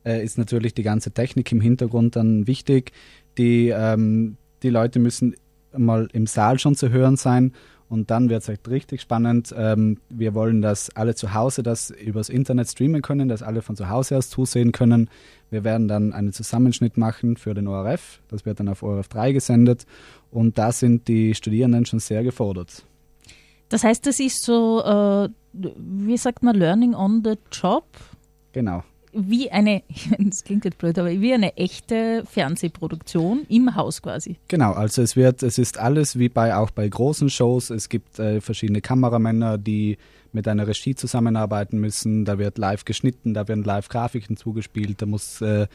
äh, 0.04 0.24
ist 0.24 0.38
natürlich 0.38 0.74
die 0.74 0.84
ganze 0.84 1.12
Technik 1.12 1.52
im 1.52 1.62
Hintergrund 1.62 2.16
dann 2.16 2.48
wichtig. 2.48 2.92
Die, 3.38 3.70
ähm, 3.70 4.38
die 4.64 4.70
Leute 4.70 5.00
müssen 5.00 5.36
mal 5.78 6.08
im 6.14 6.28
Saal 6.28 6.60
schon 6.60 6.76
zu 6.76 6.90
hören 6.90 7.18
sein. 7.18 7.54
Und 7.90 8.10
dann 8.10 8.30
wird 8.30 8.44
es 8.44 8.48
halt 8.48 8.70
richtig 8.70 9.02
spannend. 9.02 9.54
Ähm, 9.58 9.98
wir 10.10 10.34
wollen, 10.34 10.62
dass 10.62 10.96
alle 10.96 11.14
zu 11.14 11.34
Hause 11.34 11.62
das 11.62 11.90
übers 11.90 12.30
Internet 12.30 12.70
streamen 12.70 13.02
können, 13.02 13.28
dass 13.28 13.44
alle 13.44 13.62
von 13.62 13.76
zu 13.76 13.90
Hause 13.90 14.18
aus 14.18 14.30
zusehen 14.30 14.72
können. 14.72 15.10
Wir 15.50 15.66
werden 15.66 15.90
dann 15.90 16.14
einen 16.14 16.32
Zusammenschnitt 16.32 16.96
machen 16.96 17.36
für 17.36 17.54
den 17.54 17.68
ORF. 17.68 18.22
Das 18.30 18.46
wird 18.46 18.62
dann 18.62 18.70
auf 18.70 18.82
ORF 18.82 19.10
3 19.10 19.34
gesendet. 19.34 19.86
Und 20.32 20.58
da 20.58 20.72
sind 20.72 21.10
die 21.10 21.36
Studierenden 21.36 21.86
schon 21.86 22.00
sehr 22.00 22.24
gefordert. 22.24 22.86
Das 23.68 23.84
heißt, 23.84 24.08
das 24.08 24.22
ist 24.22 24.44
so, 24.44 24.82
äh, 24.86 25.30
wie 25.54 26.18
sagt 26.18 26.44
man, 26.44 26.56
Learning 26.56 26.94
on 26.94 27.22
the 27.26 27.36
Job? 27.52 27.84
Genau 28.54 28.84
wie 29.14 29.52
eine, 29.52 29.84
das 30.20 30.44
klingt 30.44 30.66
jetzt 30.66 30.78
blöd, 30.78 30.98
aber 30.98 31.10
wie 31.10 31.34
eine 31.34 31.58
echte 31.58 32.24
Fernsehproduktion 32.26 33.46
im 33.50 33.76
Haus 33.76 34.02
quasi. 34.02 34.38
Genau, 34.48 34.74
also 34.74 35.02
es 35.02 35.16
wird, 35.16 35.44
es 35.44 35.58
ist 35.58 35.78
alles 35.78 36.18
wie 36.18 36.30
bei 36.30 36.56
auch 36.56 36.72
bei 36.72 36.88
großen 36.88 37.30
Shows. 37.30 37.70
Es 37.70 37.90
gibt 37.90 38.20
äh, 38.20 38.42
verschiedene 38.42 38.82
Kameramänner, 38.82 39.58
die 39.58 39.98
mit 40.34 40.48
einer 40.48 40.68
Regie 40.68 40.96
zusammenarbeiten 40.96 41.80
müssen. 41.80 42.26
Da 42.26 42.38
wird 42.38 42.58
live 42.58 42.86
geschnitten, 42.86 43.34
da 43.34 43.48
werden 43.48 43.64
live 43.64 43.90
Grafiken 43.90 44.38
zugespielt, 44.38 45.02
da 45.02 45.06
muss 45.06 45.42
äh, 45.42 45.68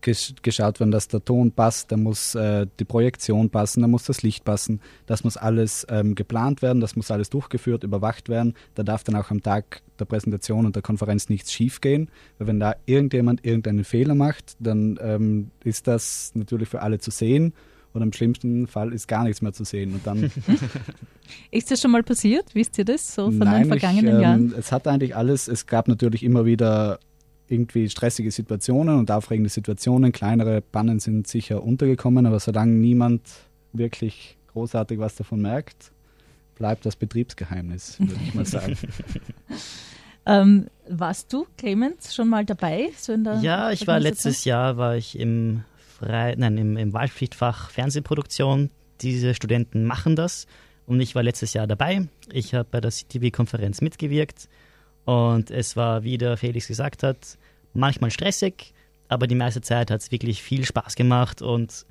geschaut 0.00 0.80
werden, 0.80 0.90
dass 0.90 1.08
der 1.08 1.24
Ton 1.24 1.52
passt, 1.52 1.90
da 1.90 1.96
muss 1.96 2.34
äh, 2.34 2.66
die 2.78 2.84
Projektion 2.84 3.50
passen, 3.50 3.82
da 3.82 3.88
muss 3.88 4.04
das 4.04 4.22
Licht 4.22 4.44
passen. 4.44 4.80
Das 5.06 5.24
muss 5.24 5.36
alles 5.36 5.86
ähm, 5.90 6.14
geplant 6.14 6.62
werden, 6.62 6.80
das 6.80 6.96
muss 6.96 7.10
alles 7.10 7.30
durchgeführt, 7.30 7.84
überwacht 7.84 8.28
werden. 8.28 8.54
Da 8.74 8.82
darf 8.82 9.04
dann 9.04 9.16
auch 9.16 9.30
am 9.30 9.42
Tag 9.42 9.82
der 9.98 10.04
Präsentation 10.04 10.66
und 10.66 10.76
der 10.76 10.82
Konferenz 10.82 11.28
nichts 11.28 11.52
schiefgehen, 11.52 12.10
weil 12.38 12.48
wenn 12.48 12.60
da 12.60 12.76
irgendjemand 12.86 13.44
irgendeinen 13.44 13.84
Fehler 13.84 14.14
macht, 14.14 14.56
dann 14.60 14.98
ähm, 15.02 15.50
ist 15.64 15.86
das 15.86 16.32
natürlich 16.34 16.68
für 16.68 16.82
alle 16.82 16.98
zu 16.98 17.10
sehen 17.10 17.52
und 17.96 18.02
im 18.02 18.12
schlimmsten 18.12 18.66
Fall 18.66 18.92
ist 18.92 19.08
gar 19.08 19.24
nichts 19.24 19.40
mehr 19.40 19.54
zu 19.54 19.64
sehen. 19.64 19.94
Und 19.94 20.06
dann 20.06 20.30
ist 21.50 21.70
das 21.70 21.80
schon 21.80 21.90
mal 21.90 22.02
passiert? 22.02 22.54
Wisst 22.54 22.76
ihr 22.76 22.84
das 22.84 23.14
so 23.14 23.30
von 23.30 23.38
Nein, 23.38 23.62
den 23.62 23.68
vergangenen 23.68 24.06
ich, 24.06 24.14
ähm, 24.14 24.20
Jahren? 24.20 24.54
Es 24.56 24.70
hat 24.70 24.86
eigentlich 24.86 25.16
alles, 25.16 25.48
es 25.48 25.66
gab 25.66 25.88
natürlich 25.88 26.22
immer 26.22 26.44
wieder 26.44 27.00
irgendwie 27.48 27.88
stressige 27.88 28.30
Situationen 28.30 28.98
und 28.98 29.10
aufregende 29.10 29.50
Situationen. 29.50 30.12
Kleinere 30.12 30.60
Bannen 30.60 30.98
sind 30.98 31.26
sicher 31.26 31.62
untergekommen, 31.62 32.26
aber 32.26 32.40
solange 32.40 32.72
niemand 32.72 33.22
wirklich 33.72 34.36
großartig 34.52 34.98
was 34.98 35.16
davon 35.16 35.42
merkt, 35.42 35.92
bleibt 36.56 36.86
das 36.86 36.96
Betriebsgeheimnis, 36.96 38.00
würde 38.00 38.14
ich 38.24 38.34
mal 38.34 38.46
sagen. 38.46 38.76
ähm, 40.26 40.66
warst 40.88 41.32
du, 41.32 41.46
Clemens, 41.56 42.14
schon 42.14 42.28
mal 42.28 42.44
dabei? 42.44 42.90
So 42.96 43.14
ja, 43.14 43.70
ich 43.70 43.86
war 43.86 44.00
letztes 44.00 44.44
Jahr 44.44 44.76
war 44.76 44.96
ich 44.96 45.18
im, 45.18 45.62
Frei, 45.98 46.34
nein, 46.36 46.58
im, 46.58 46.76
im 46.76 46.92
Wahlpflichtfach 46.92 47.70
Fernsehproduktion. 47.70 48.70
Diese 49.02 49.34
Studenten 49.34 49.84
machen 49.84 50.16
das 50.16 50.46
und 50.86 51.00
ich 51.00 51.14
war 51.14 51.22
letztes 51.22 51.52
Jahr 51.52 51.66
dabei. 51.66 52.08
Ich 52.32 52.54
habe 52.54 52.66
bei 52.70 52.80
der 52.80 52.90
CTV-Konferenz 52.90 53.82
mitgewirkt 53.82 54.48
und 55.06 55.50
es 55.52 55.76
war, 55.76 56.02
wie 56.02 56.18
der 56.18 56.36
Felix 56.36 56.66
gesagt 56.66 57.02
hat, 57.02 57.38
manchmal 57.72 58.10
stressig, 58.10 58.74
aber 59.08 59.28
die 59.28 59.36
meiste 59.36 59.60
Zeit 59.60 59.90
hat 59.90 60.00
es 60.00 60.10
wirklich 60.10 60.42
viel 60.42 60.64
Spaß 60.64 60.96
gemacht 60.96 61.40
und 61.42 61.86